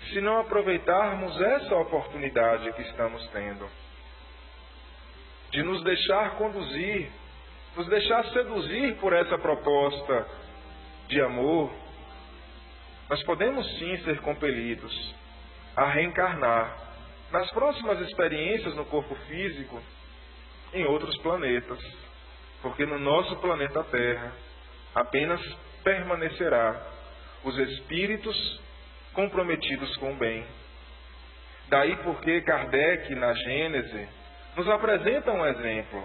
se 0.09 0.19
não 0.19 0.39
aproveitarmos 0.39 1.39
essa 1.39 1.75
oportunidade 1.75 2.73
que 2.73 2.81
estamos 2.81 3.23
tendo 3.27 3.69
de 5.51 5.61
nos 5.61 5.83
deixar 5.83 6.37
conduzir, 6.37 7.11
nos 7.75 7.87
deixar 7.87 8.25
seduzir 8.25 8.95
por 8.95 9.13
essa 9.13 9.37
proposta 9.37 10.27
de 11.07 11.21
amor, 11.21 11.71
nós 13.11 13.21
podemos 13.25 13.77
sim 13.77 13.95
ser 13.97 14.21
compelidos 14.21 15.15
a 15.75 15.85
reencarnar 15.85 16.75
nas 17.31 17.47
próximas 17.51 17.99
experiências 18.01 18.73
no 18.73 18.85
corpo 18.85 19.13
físico 19.27 19.79
em 20.73 20.83
outros 20.85 21.15
planetas, 21.19 22.08
porque 22.61 22.85
no 22.85 22.99
nosso 22.99 23.35
planeta 23.37 23.83
Terra 23.85 24.31
apenas 24.95 25.41
permanecerá 25.83 26.81
os 27.43 27.57
espíritos 27.57 28.61
comprometidos 29.13 29.95
com 29.97 30.13
o 30.13 30.17
bem. 30.17 30.45
Daí 31.69 31.95
porque 31.97 32.41
Kardec, 32.41 33.13
na 33.15 33.33
Gênese, 33.33 34.09
nos 34.55 34.67
apresenta 34.67 35.31
um 35.31 35.45
exemplo, 35.45 36.03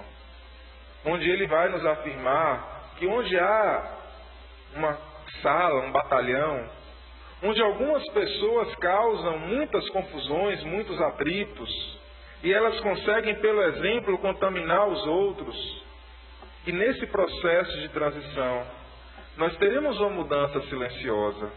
onde 1.07 1.29
ele 1.29 1.47
vai 1.47 1.69
nos 1.71 1.85
afirmar 1.85 2.93
que 2.99 3.07
onde 3.07 3.39
há 3.39 3.99
uma 4.77 4.99
sala, 5.43 5.81
um 5.87 5.93
batalhão, 5.93 6.71
onde 7.43 7.63
algumas 7.63 8.03
pessoas 8.13 8.75
causam 8.77 9.39
muitas 9.39 9.89
confusões, 9.91 10.63
muitos 10.65 11.01
atritos, 11.01 11.71
e 12.43 12.53
elas 12.53 12.79
conseguem, 12.81 13.35
pelo 13.37 13.63
exemplo, 13.63 14.19
contaminar 14.19 14.87
os 14.87 15.07
outros. 15.07 15.84
E 16.67 16.73
nesse 16.73 17.07
processo 17.07 17.81
de 17.81 17.89
transição, 17.91 18.67
nós 19.37 19.57
teremos 19.57 19.99
uma 20.01 20.11
mudança 20.11 20.61
silenciosa. 20.63 21.51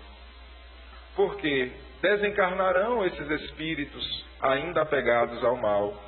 Porque 1.16 1.72
desencarnarão 2.02 3.06
esses 3.06 3.30
espíritos 3.42 4.26
ainda 4.42 4.82
apegados 4.82 5.44
ao 5.44 5.56
mal 5.56 6.00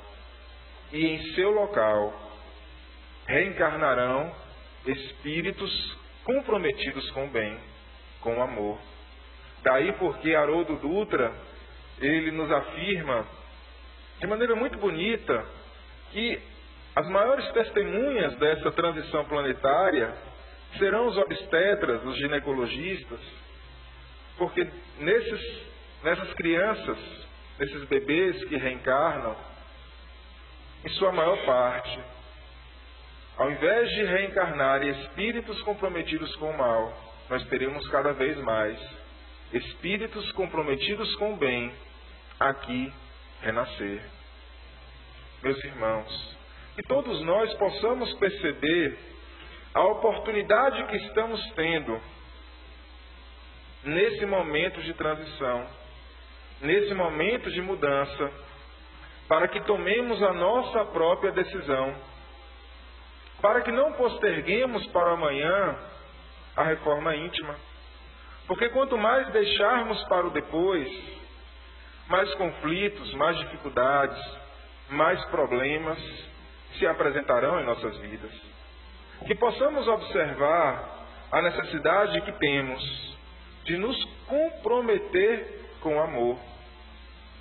e 0.92 1.06
em 1.06 1.34
seu 1.34 1.50
local 1.50 2.14
reencarnarão 3.26 4.34
espíritos 4.86 5.98
comprometidos 6.24 7.10
com 7.10 7.26
o 7.26 7.30
bem, 7.30 7.58
com 8.20 8.36
o 8.36 8.42
amor. 8.42 8.78
Daí 9.62 9.92
porque 9.94 10.34
Haroldo 10.34 10.76
Dutra, 10.76 11.32
ele 11.98 12.30
nos 12.30 12.50
afirma 12.50 13.26
de 14.20 14.26
maneira 14.26 14.54
muito 14.54 14.78
bonita 14.78 15.44
que 16.12 16.40
as 17.00 17.08
maiores 17.08 17.50
testemunhas 17.52 18.36
dessa 18.36 18.70
transição 18.72 19.24
planetária 19.24 20.14
serão 20.78 21.06
os 21.06 21.16
obstetras, 21.16 22.04
os 22.04 22.16
ginecologistas, 22.18 23.20
porque 24.36 24.68
nesses, 24.98 25.62
nessas 26.02 26.30
crianças, 26.34 26.98
nesses 27.58 27.84
bebês 27.84 28.44
que 28.44 28.56
reencarnam, 28.56 29.34
em 30.84 30.88
sua 30.90 31.10
maior 31.10 31.38
parte, 31.46 31.98
ao 33.38 33.50
invés 33.50 33.88
de 33.88 34.04
reencarnar 34.04 34.82
espíritos 34.82 35.60
comprometidos 35.62 36.36
com 36.36 36.50
o 36.50 36.58
mal, 36.58 36.94
nós 37.30 37.42
teremos 37.48 37.88
cada 37.88 38.12
vez 38.12 38.36
mais 38.42 38.78
espíritos 39.54 40.30
comprometidos 40.32 41.16
com 41.16 41.32
o 41.32 41.36
bem 41.36 41.72
aqui 42.38 42.92
renascer. 43.40 44.02
Meus 45.42 45.64
irmãos, 45.64 46.39
que 46.74 46.82
todos 46.82 47.20
nós 47.22 47.52
possamos 47.54 48.12
perceber 48.14 48.98
a 49.74 49.84
oportunidade 49.84 50.84
que 50.84 50.96
estamos 50.96 51.40
tendo 51.52 52.00
nesse 53.84 54.26
momento 54.26 54.80
de 54.82 54.92
transição, 54.94 55.66
nesse 56.60 56.92
momento 56.94 57.50
de 57.50 57.60
mudança 57.62 58.30
para 59.28 59.46
que 59.46 59.60
tomemos 59.60 60.20
a 60.22 60.32
nossa 60.32 60.86
própria 60.86 61.30
decisão, 61.30 61.94
para 63.40 63.60
que 63.60 63.70
não 63.70 63.92
posterguemos 63.92 64.84
para 64.88 65.12
amanhã 65.12 65.78
a 66.56 66.64
reforma 66.64 67.14
íntima. 67.14 67.54
Porque 68.48 68.68
quanto 68.70 68.98
mais 68.98 69.28
deixarmos 69.28 70.02
para 70.08 70.26
o 70.26 70.30
depois, 70.30 70.88
mais 72.08 72.34
conflitos, 72.34 73.14
mais 73.14 73.38
dificuldades, 73.38 74.20
mais 74.88 75.24
problemas 75.26 75.98
se 76.78 76.86
apresentarão 76.86 77.60
em 77.60 77.64
nossas 77.64 77.96
vidas. 77.98 78.32
Que 79.26 79.34
possamos 79.34 79.86
observar 79.86 81.06
a 81.30 81.42
necessidade 81.42 82.20
que 82.22 82.32
temos 82.32 83.16
de 83.64 83.76
nos 83.76 84.02
comprometer 84.26 85.60
com 85.80 86.00
amor. 86.00 86.38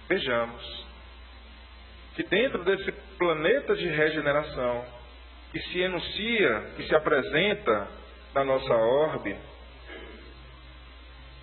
Vejamos 0.07 0.79
que 2.15 2.23
dentro 2.23 2.63
desse 2.65 2.91
planeta 3.17 3.75
de 3.75 3.87
regeneração, 3.87 4.85
que 5.51 5.59
se 5.61 5.79
enuncia, 5.79 6.73
que 6.75 6.83
se 6.83 6.93
apresenta 6.93 7.87
na 8.35 8.43
nossa 8.43 8.73
orbe, 8.73 9.37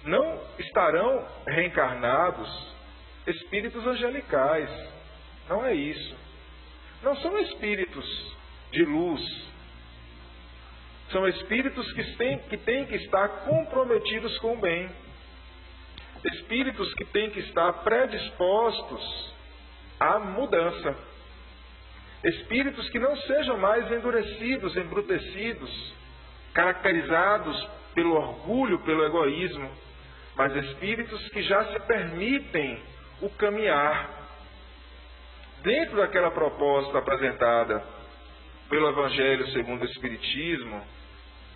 não 0.05 0.41
estarão 0.59 1.27
reencarnados 1.49 2.77
espíritos 3.27 3.87
angelicais. 3.87 4.71
Não 5.49 5.65
é 5.65 5.75
isso. 5.75 6.26
Não 7.07 7.15
são 7.19 7.39
espíritos 7.39 8.37
de 8.73 8.85
luz. 8.85 9.23
São 11.13 11.29
espíritos 11.29 11.93
que 11.93 12.03
têm, 12.17 12.39
que 12.41 12.57
têm 12.57 12.85
que 12.85 12.97
estar 12.97 13.29
comprometidos 13.45 14.37
com 14.39 14.55
o 14.55 14.61
bem. 14.61 14.91
Espíritos 16.25 16.93
que 16.95 17.05
têm 17.05 17.31
que 17.31 17.39
estar 17.39 17.73
predispostos 17.85 19.33
à 20.01 20.19
mudança. 20.19 20.99
Espíritos 22.25 22.89
que 22.91 22.99
não 22.99 23.17
sejam 23.19 23.57
mais 23.57 23.89
endurecidos, 23.93 24.77
embrutecidos, 24.77 25.95
caracterizados 26.55 27.69
pelo 27.95 28.17
orgulho, 28.17 28.81
pelo 28.81 29.05
egoísmo, 29.05 29.71
mas 30.35 30.57
espíritos 30.57 31.29
que 31.29 31.41
já 31.45 31.67
se 31.67 31.79
permitem 31.87 32.83
o 33.23 33.31
caminhar 33.31 34.26
dentro 35.67 35.97
daquela 35.97 36.31
proposta 36.31 36.97
apresentada 36.97 37.83
pelo 38.71 38.89
Evangelho 38.89 39.49
segundo 39.49 39.83
o 39.83 39.85
Espiritismo, 39.85 40.81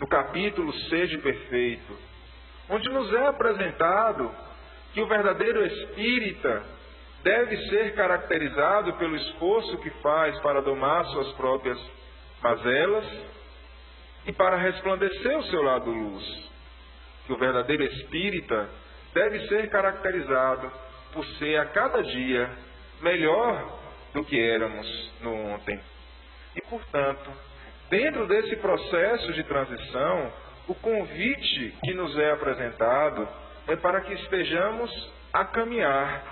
no 0.00 0.08
capítulo 0.08 0.72
Seja 0.88 1.16
Perfeito, 1.18 1.96
onde 2.68 2.88
nos 2.88 3.14
é 3.14 3.28
apresentado 3.28 4.34
que 4.92 5.00
o 5.00 5.06
verdadeiro 5.06 5.64
espírita 5.64 6.64
deve 7.22 7.56
ser 7.68 7.94
caracterizado 7.94 8.94
pelo 8.94 9.14
esforço 9.14 9.78
que 9.78 9.90
faz 10.02 10.36
para 10.40 10.60
domar 10.60 11.04
suas 11.04 11.32
próprias 11.34 11.78
mazelas 12.42 13.06
e 14.26 14.32
para 14.32 14.56
resplandecer 14.56 15.38
o 15.38 15.44
seu 15.44 15.62
lado 15.62 15.88
luz. 15.88 16.50
Que 17.26 17.32
o 17.32 17.38
verdadeiro 17.38 17.84
espírita 17.84 18.70
deve 19.14 19.46
ser 19.46 19.70
caracterizado 19.70 20.68
por 21.12 21.24
ser 21.36 21.60
a 21.60 21.66
cada 21.66 22.02
dia 22.02 22.50
melhor 23.02 23.79
do 24.12 24.24
que 24.24 24.38
éramos 24.38 25.12
no 25.20 25.34
ontem. 25.54 25.80
E, 26.56 26.60
portanto, 26.62 27.30
dentro 27.88 28.26
desse 28.26 28.56
processo 28.56 29.32
de 29.32 29.44
transição, 29.44 30.32
o 30.68 30.74
convite 30.74 31.74
que 31.84 31.94
nos 31.94 32.16
é 32.18 32.32
apresentado 32.32 33.28
é 33.68 33.76
para 33.76 34.00
que 34.00 34.12
estejamos 34.14 35.12
a 35.32 35.44
caminhar, 35.44 36.24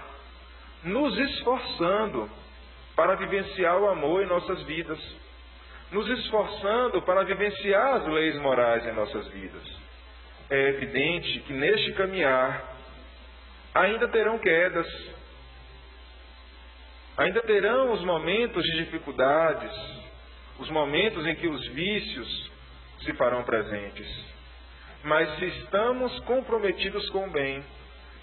nos 0.84 1.16
esforçando 1.18 2.30
para 2.96 3.14
vivenciar 3.14 3.78
o 3.78 3.88
amor 3.88 4.22
em 4.22 4.26
nossas 4.26 4.62
vidas, 4.64 4.98
nos 5.92 6.08
esforçando 6.18 7.00
para 7.02 7.24
vivenciar 7.24 7.94
as 7.94 8.06
leis 8.06 8.36
morais 8.40 8.84
em 8.86 8.92
nossas 8.92 9.26
vidas. 9.28 9.62
É 10.50 10.68
evidente 10.68 11.40
que 11.40 11.52
neste 11.52 11.92
caminhar 11.92 12.76
ainda 13.74 14.08
terão 14.08 14.38
quedas, 14.38 14.86
ainda 17.18 17.42
terão 17.42 17.92
os 17.92 18.00
momentos 18.02 18.62
de 18.62 18.84
dificuldades, 18.84 19.72
os 20.58 20.70
momentos 20.70 21.26
em 21.26 21.34
que 21.34 21.48
os 21.48 21.66
vícios 21.68 22.50
se 23.00 23.12
farão 23.14 23.42
presentes. 23.42 24.08
Mas 25.02 25.36
se 25.38 25.46
estamos 25.46 26.18
comprometidos 26.20 27.08
com 27.10 27.26
o 27.26 27.30
bem, 27.30 27.62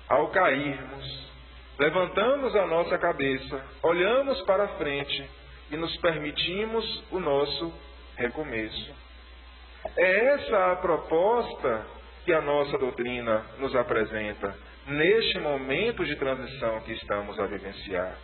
ao 0.08 0.30
cairmos, 0.30 1.30
levantamos 1.78 2.56
a 2.56 2.66
nossa 2.68 2.98
cabeça, 2.98 3.66
olhamos 3.84 4.42
para 4.44 4.68
frente 4.70 5.30
e 5.72 5.76
nos 5.76 5.96
permitimos 5.98 7.04
o 7.12 7.20
nosso 7.20 7.74
recomeço. 8.16 8.96
É 9.98 10.34
essa 10.34 10.72
a 10.72 10.76
proposta 10.78 11.86
que 12.24 12.34
a 12.34 12.42
nossa 12.42 12.78
doutrina 12.78 13.46
nos 13.60 13.76
apresenta 13.76 14.56
neste 14.88 15.40
momento 15.40 16.06
de 16.06 16.16
transição 16.16 16.82
que 16.82 16.94
estamos 16.94 17.40
a 17.40 17.46
vivenciar. 17.46 18.18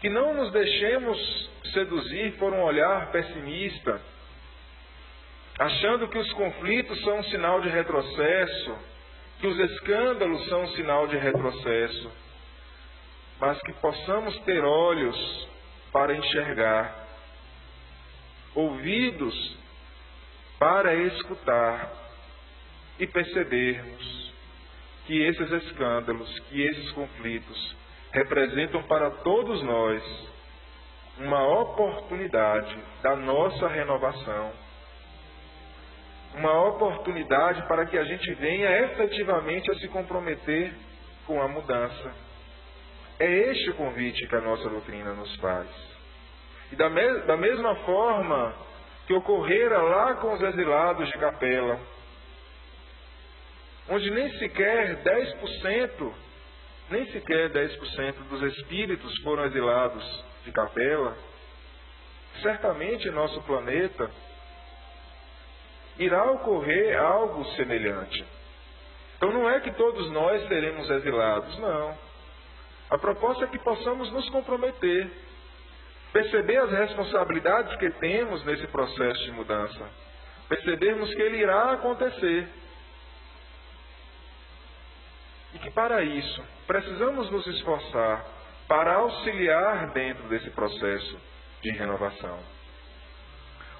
Que 0.00 0.08
não 0.08 0.34
nos 0.34 0.50
deixemos 0.52 1.50
seduzir 1.72 2.32
por 2.38 2.52
um 2.52 2.62
olhar 2.62 3.10
pessimista, 3.12 4.00
achando 5.58 6.08
que 6.08 6.18
os 6.18 6.32
conflitos 6.32 7.00
são 7.02 7.18
um 7.18 7.24
sinal 7.24 7.60
de 7.60 7.68
retrocesso, 7.68 8.78
que 9.40 9.46
os 9.46 9.58
escândalos 9.58 10.48
são 10.48 10.62
um 10.62 10.68
sinal 10.68 11.06
de 11.06 11.16
retrocesso, 11.16 12.10
mas 13.38 13.60
que 13.62 13.72
possamos 13.74 14.38
ter 14.40 14.64
olhos 14.64 15.48
para 15.92 16.14
enxergar, 16.14 17.06
ouvidos 18.54 19.56
para 20.58 20.94
escutar 20.94 21.90
e 22.98 23.06
percebermos 23.06 24.32
que 25.06 25.22
esses 25.22 25.50
escândalos, 25.50 26.38
que 26.40 26.62
esses 26.62 26.90
conflitos 26.92 27.79
representam 28.12 28.82
para 28.84 29.10
todos 29.10 29.62
nós 29.62 30.30
uma 31.18 31.46
oportunidade 31.60 32.78
da 33.02 33.14
nossa 33.14 33.68
renovação, 33.68 34.52
uma 36.34 36.68
oportunidade 36.68 37.62
para 37.68 37.86
que 37.86 37.98
a 37.98 38.04
gente 38.04 38.32
venha 38.34 38.70
efetivamente 38.84 39.70
a 39.70 39.74
se 39.74 39.88
comprometer 39.88 40.72
com 41.26 41.42
a 41.42 41.48
mudança. 41.48 42.14
É 43.18 43.26
este 43.50 43.70
o 43.70 43.74
convite 43.74 44.26
que 44.26 44.36
a 44.36 44.40
nossa 44.40 44.68
doutrina 44.68 45.12
nos 45.12 45.34
faz. 45.36 45.68
E 46.72 46.76
da, 46.76 46.88
me 46.88 47.20
da 47.22 47.36
mesma 47.36 47.74
forma 47.84 48.54
que 49.06 49.12
ocorrera 49.12 49.82
lá 49.82 50.14
com 50.14 50.32
os 50.32 50.40
exilados 50.40 51.06
de 51.08 51.18
capela, 51.18 51.78
onde 53.88 54.10
nem 54.10 54.30
sequer 54.38 55.02
10%, 55.02 56.12
nem 56.90 57.06
sequer 57.12 57.50
10% 57.50 58.14
dos 58.28 58.42
espíritos 58.54 59.16
foram 59.22 59.44
exilados 59.44 60.24
de 60.44 60.52
capela, 60.52 61.16
certamente 62.42 63.08
nosso 63.10 63.40
planeta 63.42 64.10
irá 65.98 66.24
ocorrer 66.32 66.98
algo 67.00 67.44
semelhante. 67.56 68.24
Então 69.16 69.30
não 69.32 69.48
é 69.48 69.60
que 69.60 69.70
todos 69.72 70.10
nós 70.10 70.48
seremos 70.48 70.88
exilados, 70.90 71.58
não. 71.58 71.96
A 72.90 72.98
proposta 72.98 73.44
é 73.44 73.48
que 73.48 73.58
possamos 73.58 74.10
nos 74.10 74.28
comprometer, 74.30 75.10
perceber 76.12 76.56
as 76.56 76.70
responsabilidades 76.70 77.76
que 77.76 77.90
temos 78.00 78.44
nesse 78.44 78.66
processo 78.68 79.22
de 79.24 79.32
mudança, 79.32 79.88
percebermos 80.48 81.12
que 81.14 81.22
ele 81.22 81.36
irá 81.36 81.72
acontecer 81.72 82.48
e 85.49 85.49
que 85.62 85.70
para 85.70 86.02
isso 86.02 86.42
precisamos 86.66 87.30
nos 87.30 87.46
esforçar 87.46 88.24
para 88.66 88.94
auxiliar 88.94 89.90
dentro 89.90 90.28
desse 90.28 90.50
processo 90.50 91.20
de 91.62 91.70
renovação. 91.72 92.38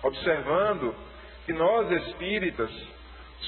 Observando 0.03 0.95
que 1.47 1.53
nós 1.53 1.91
espíritas 1.91 2.71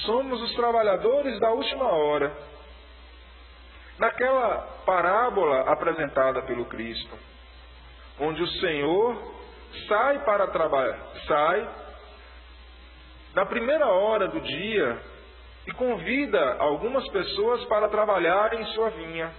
somos 0.05 0.41
os 0.41 0.55
trabalhadores 0.55 1.39
da 1.39 1.51
última 1.51 1.85
hora. 1.85 2.35
Naquela 3.99 4.57
parábola 4.85 5.71
apresentada 5.71 6.41
pelo 6.43 6.65
Cristo, 6.65 7.17
onde 8.19 8.41
o 8.41 8.47
Senhor 8.47 9.33
sai 9.87 10.23
para 10.25 10.47
trabalhar, 10.47 10.99
sai 11.27 11.69
na 13.35 13.45
primeira 13.45 13.87
hora 13.87 14.27
do 14.27 14.39
dia 14.39 15.12
e 15.67 15.71
convida 15.71 16.55
algumas 16.59 17.07
pessoas 17.09 17.63
para 17.65 17.87
trabalhar 17.87 18.53
em 18.53 18.65
sua 18.67 18.89
vinha. 18.89 19.31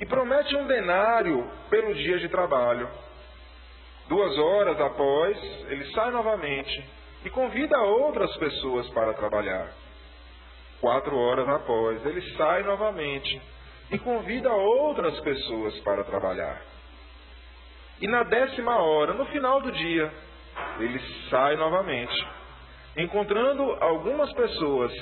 E 0.00 0.06
promete 0.06 0.54
um 0.56 0.66
denário 0.66 1.48
pelo 1.70 1.94
dia 1.94 2.18
de 2.18 2.28
trabalho. 2.28 2.88
Duas 4.08 4.36
horas 4.38 4.80
após, 4.80 5.38
ele 5.68 5.84
sai 5.92 6.10
novamente 6.10 6.84
e 7.24 7.30
convida 7.30 7.78
outras 7.78 8.36
pessoas 8.36 8.88
para 8.90 9.14
trabalhar. 9.14 9.72
Quatro 10.80 11.16
horas 11.16 11.48
após, 11.48 12.04
ele 12.04 12.20
sai 12.36 12.62
novamente 12.62 13.40
e 13.90 13.98
convida 13.98 14.52
outras 14.52 15.18
pessoas 15.20 15.78
para 15.80 16.04
trabalhar. 16.04 16.60
E 18.00 18.06
na 18.06 18.24
décima 18.24 18.76
hora, 18.76 19.14
no 19.14 19.24
final 19.26 19.60
do 19.60 19.72
dia, 19.72 20.12
ele 20.78 20.98
sai 21.30 21.56
novamente 21.56 22.35
encontrando 22.96 23.62
algumas 23.80 24.32
pessoas 24.32 24.92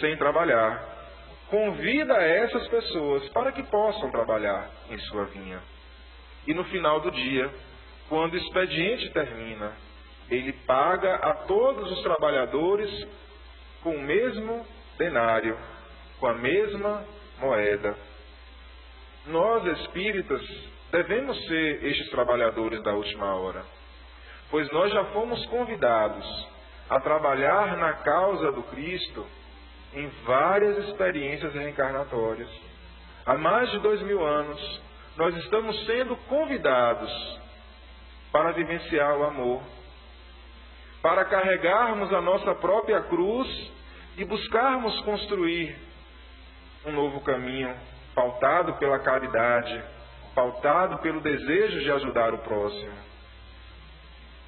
sem 0.00 0.16
trabalhar, 0.16 0.82
convida 1.48 2.14
essas 2.14 2.66
pessoas 2.68 3.28
para 3.30 3.52
que 3.52 3.62
possam 3.64 4.10
trabalhar 4.10 4.68
em 4.90 4.98
sua 4.98 5.24
vinha. 5.26 5.60
E 6.46 6.54
no 6.54 6.64
final 6.64 7.00
do 7.00 7.10
dia, 7.10 7.50
quando 8.08 8.34
o 8.34 8.36
expediente 8.36 9.10
termina, 9.10 9.72
ele 10.30 10.52
paga 10.66 11.14
a 11.16 11.34
todos 11.46 11.90
os 11.92 12.02
trabalhadores 12.02 13.08
com 13.82 13.96
o 13.96 14.02
mesmo 14.02 14.66
denário, 14.98 15.56
com 16.18 16.26
a 16.26 16.34
mesma 16.34 17.04
moeda. 17.40 17.96
Nós 19.26 19.78
espíritas 19.80 20.42
devemos 20.90 21.36
ser 21.46 21.84
estes 21.84 22.10
trabalhadores 22.10 22.82
da 22.82 22.92
última 22.92 23.34
hora 23.36 23.64
pois 24.50 24.70
nós 24.70 24.92
já 24.92 25.04
fomos 25.06 25.44
convidados 25.46 26.48
a 26.88 27.00
trabalhar 27.00 27.76
na 27.76 27.94
causa 27.94 28.52
do 28.52 28.62
Cristo 28.64 29.26
em 29.92 30.08
várias 30.24 30.88
experiências 30.88 31.52
reencarnatórias. 31.54 32.50
Há 33.24 33.36
mais 33.36 33.70
de 33.70 33.78
dois 33.80 34.00
mil 34.02 34.24
anos, 34.24 34.80
nós 35.16 35.34
estamos 35.38 35.84
sendo 35.86 36.16
convidados 36.28 37.40
para 38.30 38.52
vivenciar 38.52 39.16
o 39.16 39.24
amor, 39.24 39.62
para 41.02 41.24
carregarmos 41.24 42.12
a 42.12 42.20
nossa 42.20 42.54
própria 42.56 43.00
cruz 43.02 43.72
e 44.16 44.24
buscarmos 44.24 45.00
construir 45.00 45.76
um 46.84 46.92
novo 46.92 47.20
caminho 47.20 47.74
pautado 48.14 48.74
pela 48.74 48.98
caridade, 49.00 49.82
pautado 50.34 50.98
pelo 50.98 51.20
desejo 51.20 51.80
de 51.80 51.90
ajudar 51.90 52.32
o 52.32 52.38
próximo. 52.38 52.92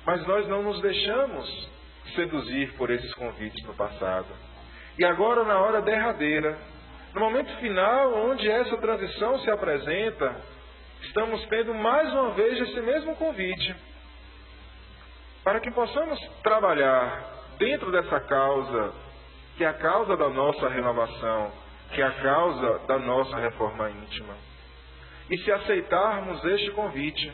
Mas 0.07 0.27
nós 0.27 0.47
não 0.49 0.63
nos 0.63 0.81
deixamos 0.81 1.78
seduzir 2.15 2.73
por 2.75 2.91
esses 2.91 3.13
convites 3.15 3.65
no 3.67 3.75
passado. 3.75 4.29
E 4.99 5.05
agora, 5.05 5.45
na 5.45 5.59
hora 5.61 5.81
derradeira, 5.81 6.59
no 7.15 7.21
momento 7.21 7.55
final, 7.57 8.15
onde 8.29 8.51
essa 8.51 8.77
transição 8.77 9.39
se 9.41 9.51
apresenta, 9.51 10.37
estamos 11.03 11.45
tendo 11.47 11.75
mais 11.75 12.13
uma 12.13 12.31
vez 12.31 12.61
esse 12.61 12.81
mesmo 12.81 13.17
convite. 13.17 13.75
Para 15.43 15.61
que 15.61 15.71
possamos 15.71 16.21
trabalhar 16.43 17.39
dentro 17.59 17.91
dessa 17.91 18.21
causa, 18.21 18.93
que 19.57 19.65
é 19.65 19.69
a 19.69 19.75
causa 19.75 20.17
da 20.17 20.29
nossa 20.29 20.69
renovação, 20.69 21.53
que 21.93 22.03
é 22.03 22.05
a 22.05 22.11
causa 22.11 22.81
da 22.87 22.99
nossa 22.99 23.37
reforma 23.39 23.91
íntima. 23.91 24.35
E 25.31 25.39
se 25.39 25.51
aceitarmos 25.51 26.45
este 26.45 26.71
convite, 26.73 27.33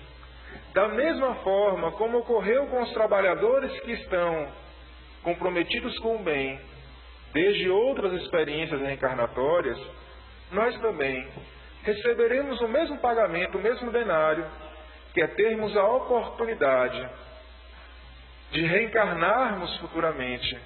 da 0.73 0.89
mesma 0.89 1.37
forma 1.37 1.93
como 1.93 2.19
ocorreu 2.19 2.67
com 2.67 2.83
os 2.83 2.93
trabalhadores 2.93 3.73
que 3.81 3.93
estão 3.93 4.49
comprometidos 5.25 5.99
com 5.99 6.17
o 6.17 6.23
bem, 6.23 6.61
desde 7.33 7.69
outras 7.69 8.13
experiências 8.23 8.81
reencarnatórias, 8.81 9.79
nós 10.53 10.79
também 10.81 11.27
receberemos 11.83 12.61
o 12.61 12.69
mesmo 12.69 12.99
pagamento, 12.99 13.59
o 13.59 13.61
mesmo 13.61 13.91
denário, 13.91 14.47
que 15.13 15.21
é 15.21 15.27
termos 15.27 15.77
a 15.77 15.85
oportunidade 15.85 17.09
de 18.53 18.65
reencarnarmos 18.65 19.77
futuramente 19.79 20.59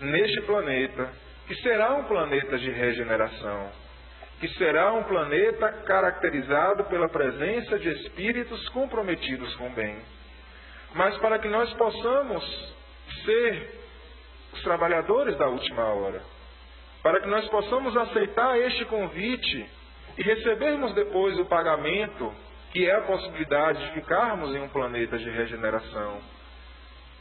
neste 0.00 0.42
planeta, 0.42 1.10
que 1.46 1.54
será 1.62 1.94
um 1.94 2.04
planeta 2.04 2.58
de 2.58 2.70
regeneração, 2.70 3.70
que 4.40 4.48
será 4.56 4.92
um 4.92 5.04
planeta 5.04 5.68
caracterizado 5.86 6.84
pela 6.84 7.08
presença 7.08 7.78
de 7.78 7.88
espíritos 7.90 8.68
comprometidos 8.70 9.54
com 9.56 9.68
o 9.68 9.74
bem. 9.74 9.98
Mas 10.94 11.16
para 11.18 11.38
que 11.38 11.48
nós 11.48 11.72
possamos 11.74 12.74
ser 13.24 13.79
os 14.52 14.62
trabalhadores 14.62 15.36
da 15.36 15.46
última 15.48 15.84
hora, 15.84 16.22
para 17.02 17.20
que 17.20 17.28
nós 17.28 17.48
possamos 17.48 17.96
aceitar 17.96 18.58
este 18.58 18.84
convite 18.86 19.68
e 20.18 20.22
recebermos 20.22 20.94
depois 20.94 21.38
o 21.38 21.46
pagamento, 21.46 22.32
que 22.72 22.88
é 22.88 22.94
a 22.94 23.02
possibilidade 23.02 23.84
de 23.86 23.92
ficarmos 23.92 24.54
em 24.54 24.60
um 24.60 24.68
planeta 24.68 25.18
de 25.18 25.30
regeneração, 25.30 26.20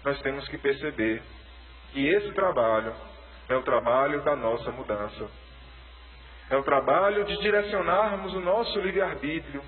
nós 0.04 0.20
temos 0.22 0.48
que 0.48 0.58
perceber 0.58 1.22
que 1.92 2.08
esse 2.08 2.32
trabalho 2.34 2.94
é 3.48 3.56
o 3.56 3.64
trabalho 3.64 4.22
da 4.22 4.36
nossa 4.36 4.72
mudança. 4.72 5.30
É 6.50 6.58
o 6.58 6.64
trabalho 6.64 7.26
de 7.26 7.38
direcionarmos 7.38 8.34
o 8.34 8.40
nosso 8.40 8.80
livre-arbítrio, 8.80 9.62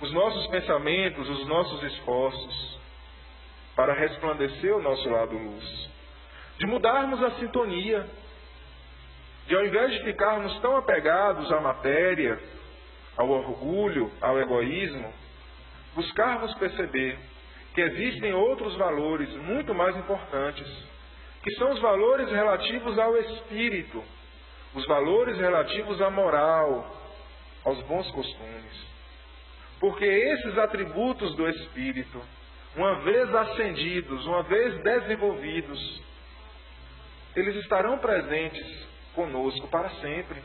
os 0.00 0.12
nossos 0.12 0.46
pensamentos, 0.48 1.28
os 1.28 1.46
nossos 1.46 1.82
esforços, 1.84 2.80
para 3.76 3.92
resplandecer 3.94 4.76
o 4.76 4.82
nosso 4.82 5.08
lado 5.08 5.36
luz 5.36 5.90
de 6.60 6.66
mudarmos 6.66 7.22
a 7.22 7.30
sintonia, 7.36 8.06
de 9.46 9.56
ao 9.56 9.64
invés 9.64 9.92
de 9.92 10.04
ficarmos 10.04 10.60
tão 10.60 10.76
apegados 10.76 11.50
à 11.50 11.58
matéria, 11.58 12.38
ao 13.16 13.30
orgulho, 13.30 14.12
ao 14.20 14.38
egoísmo, 14.38 15.10
buscarmos 15.94 16.54
perceber 16.58 17.18
que 17.74 17.80
existem 17.80 18.34
outros 18.34 18.76
valores 18.76 19.30
muito 19.36 19.74
mais 19.74 19.96
importantes, 19.96 20.68
que 21.42 21.50
são 21.54 21.70
os 21.70 21.80
valores 21.80 22.30
relativos 22.30 22.98
ao 22.98 23.16
espírito, 23.16 24.04
os 24.74 24.86
valores 24.86 25.38
relativos 25.38 25.98
à 26.02 26.10
moral, 26.10 26.94
aos 27.64 27.80
bons 27.84 28.10
costumes. 28.10 28.86
Porque 29.80 30.04
esses 30.04 30.58
atributos 30.58 31.34
do 31.36 31.48
espírito, 31.48 32.20
uma 32.76 32.96
vez 32.96 33.34
ascendidos, 33.34 34.26
uma 34.26 34.42
vez 34.42 34.76
desenvolvidos, 34.82 36.09
eles 37.36 37.56
estarão 37.56 37.98
presentes 37.98 38.88
conosco 39.14 39.68
para 39.68 39.90
sempre. 40.00 40.42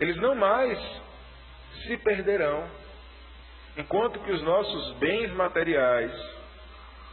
Eles 0.00 0.16
não 0.16 0.34
mais 0.34 0.78
se 1.86 1.96
perderão. 1.98 2.68
Enquanto 3.76 4.20
que 4.20 4.30
os 4.30 4.42
nossos 4.42 4.94
bens 4.98 5.32
materiais 5.32 6.12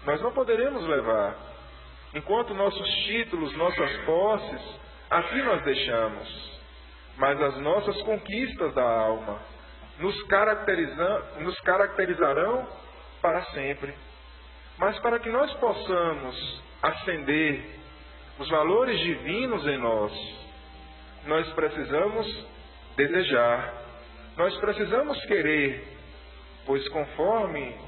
nós 0.06 0.20
não 0.22 0.32
poderemos 0.32 0.86
levar. 0.88 1.36
Enquanto 2.14 2.54
nossos 2.54 2.90
títulos, 3.06 3.56
nossas 3.56 3.98
posses, 4.06 4.80
aqui 5.10 5.42
nós 5.44 5.64
deixamos. 5.64 6.62
Mas 7.18 7.40
as 7.42 7.58
nossas 7.58 8.02
conquistas 8.02 8.74
da 8.74 8.84
alma 8.84 9.40
nos, 10.00 10.16
nos 11.40 11.60
caracterizarão 11.62 12.68
para 13.22 13.44
sempre. 13.52 13.94
Mas 14.82 14.98
para 14.98 15.20
que 15.20 15.30
nós 15.30 15.54
possamos 15.60 16.64
acender 16.82 17.64
os 18.40 18.50
valores 18.50 19.00
divinos 19.00 19.64
em 19.68 19.78
nós, 19.78 20.12
nós 21.26 21.48
precisamos 21.54 22.48
desejar, 22.96 23.76
nós 24.36 24.58
precisamos 24.58 25.24
querer, 25.26 25.88
pois 26.66 26.90
conforme 26.90 27.80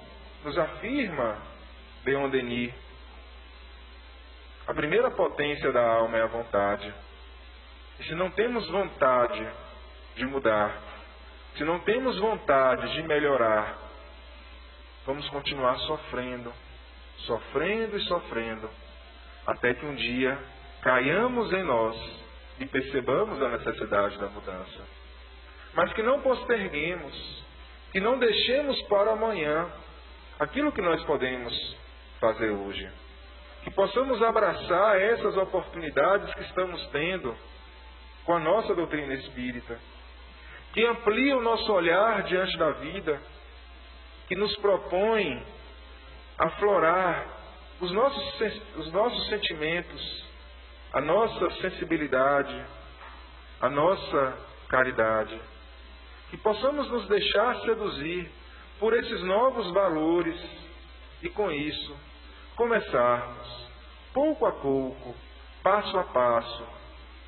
nos 0.44 0.56
afirma 0.56 1.42
Leon 2.06 2.30
Denis, 2.30 2.72
a 4.68 4.74
primeira 4.76 5.10
potência 5.10 5.72
da 5.72 5.84
alma 5.84 6.20
é 6.20 6.22
a 6.22 6.28
vontade. 6.28 6.94
E 8.02 8.04
se 8.04 8.14
não 8.14 8.30
temos 8.30 8.70
vontade 8.70 9.44
de 10.16 10.28
mudar, 10.28 10.80
se 11.58 11.64
não 11.64 11.80
temos 11.80 12.20
vontade 12.20 12.94
de 12.94 13.02
melhorar, 13.02 13.80
vamos 15.08 15.28
continuar 15.30 15.76
sofrendo, 15.80 16.54
sofrendo 17.26 17.98
e 17.98 18.02
sofrendo 18.02 18.70
até 19.46 19.74
que 19.74 19.86
um 19.86 19.96
dia 19.96 20.38
caiamos 20.82 21.52
em 21.54 21.64
nós 21.64 21.96
e 22.60 22.66
percebamos 22.66 23.42
a 23.42 23.50
necessidade 23.50 24.18
da 24.18 24.28
mudança. 24.28 24.84
Mas 25.74 25.92
que 25.94 26.04
não 26.04 26.22
posterguemos, 26.22 27.44
que 27.92 28.00
não 28.00 28.20
deixemos 28.20 28.82
para 28.84 29.12
amanhã 29.12 29.72
aquilo 30.40 30.72
que 30.72 30.82
nós 30.82 31.04
podemos 31.06 31.78
fazer 32.20 32.50
hoje. 32.50 32.90
Que 33.64 33.72
possamos 33.72 34.22
abraçar 34.22 35.00
essas 35.02 35.36
oportunidades 35.38 36.34
que 36.34 36.42
estamos 36.42 36.86
tendo 36.88 37.36
com 38.26 38.36
a 38.36 38.40
nossa 38.40 38.76
doutrina 38.76 39.14
espírita. 39.14 39.80
Que 40.74 40.86
amplie 40.86 41.34
o 41.34 41.42
nosso 41.42 41.72
olhar 41.72 42.24
diante 42.24 42.58
da 42.58 42.72
vida, 42.72 43.22
que 44.28 44.36
nos 44.36 44.56
propõe 44.58 45.44
aflorar 46.44 47.26
os 47.80 47.92
nossos, 47.92 48.42
os 48.78 48.92
nossos 48.92 49.28
sentimentos, 49.30 50.26
a 50.92 51.02
nossa 51.02 51.50
sensibilidade, 51.62 52.66
a 53.62 53.70
nossa 53.70 54.38
caridade. 54.68 55.40
Que 56.30 56.38
possamos 56.38 56.90
nos 56.90 57.08
deixar 57.08 57.56
seduzir 57.62 58.30
por 58.80 58.94
esses 58.94 59.22
novos 59.24 59.72
valores 59.72 60.40
e 61.22 61.30
com 61.30 61.50
isso 61.52 61.96
começarmos, 62.56 63.70
pouco 64.14 64.46
a 64.46 64.52
pouco, 64.52 65.16
passo 65.64 65.98
a 65.98 66.04
passo, 66.04 66.68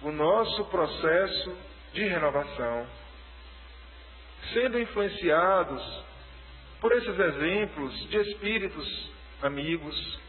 o 0.01 0.11
nosso 0.11 0.65
processo 0.65 1.57
de 1.93 2.05
renovação, 2.05 2.85
sendo 4.53 4.79
influenciados 4.79 6.03
por 6.85 6.93
esses 6.93 7.17
exemplos 7.19 8.09
de 8.09 8.17
espíritos 8.17 9.09
amigos 9.41 10.19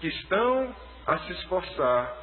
que 0.00 0.06
estão 0.06 0.72
a 1.04 1.18
se 1.18 1.32
esforçar 1.32 2.16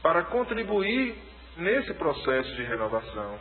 para 0.00 0.22
contribuir 0.22 1.14
nesse 1.58 1.92
processo 1.92 2.56
de 2.56 2.62
renovação. 2.62 3.38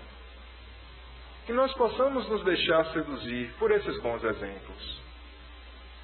Que 1.45 1.53
nós 1.53 1.73
possamos 1.75 2.27
nos 2.27 2.43
deixar 2.43 2.83
seduzir 2.87 3.53
por 3.57 3.71
esses 3.71 3.97
bons 4.01 4.25
exemplos 4.25 5.01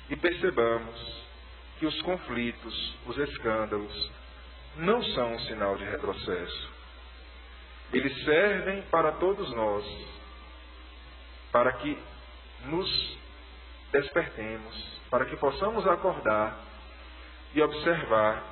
e 0.09 0.15
percebamos 0.15 1.25
que 1.79 1.85
os 1.85 2.01
conflitos, 2.03 2.95
os 3.05 3.17
escândalos, 3.17 4.11
não 4.77 5.03
são 5.03 5.33
um 5.33 5.39
sinal 5.41 5.75
de 5.75 5.83
retrocesso. 5.83 6.69
Eles 7.91 8.23
servem 8.23 8.83
para 8.83 9.11
todos 9.11 9.51
nós, 9.51 9.83
para 11.51 11.73
que 11.73 12.16
nos 12.67 13.17
despertemos, 13.91 15.01
para 15.09 15.25
que 15.25 15.35
possamos 15.37 15.87
acordar 15.87 16.59
e 17.53 17.61
observar 17.61 18.43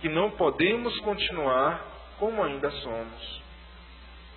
que 0.00 0.08
não 0.08 0.30
podemos 0.32 0.98
continuar 1.00 1.84
como 2.18 2.42
ainda 2.42 2.70
somos, 2.70 3.42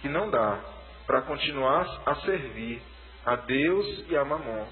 que 0.02 0.10
não 0.10 0.30
dá 0.30 0.60
para 1.06 1.22
continuar 1.22 2.04
a 2.06 2.16
servir 2.16 2.82
a 3.26 3.36
Deus 3.36 4.06
e 4.10 4.16
a 4.16 4.24
Mamon. 4.24 4.68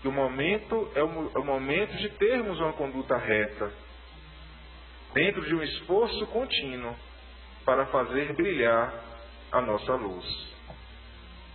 Que 0.00 0.08
o 0.08 0.12
momento 0.12 0.90
é 0.94 1.02
o 1.02 1.44
momento 1.44 1.96
de 1.96 2.08
termos 2.10 2.58
uma 2.58 2.72
conduta 2.72 3.16
reta, 3.16 3.72
dentro 5.14 5.42
de 5.42 5.54
um 5.54 5.62
esforço 5.62 6.26
contínuo 6.26 6.96
para 7.64 7.86
fazer 7.86 8.32
brilhar 8.32 8.92
a 9.52 9.60
nossa 9.60 9.94
luz. 9.94 10.51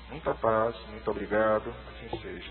Muita 0.09 0.33
paz, 0.35 0.75
muito 0.89 1.11
obrigado, 1.11 1.73
assim 1.89 2.21
seja. 2.21 2.49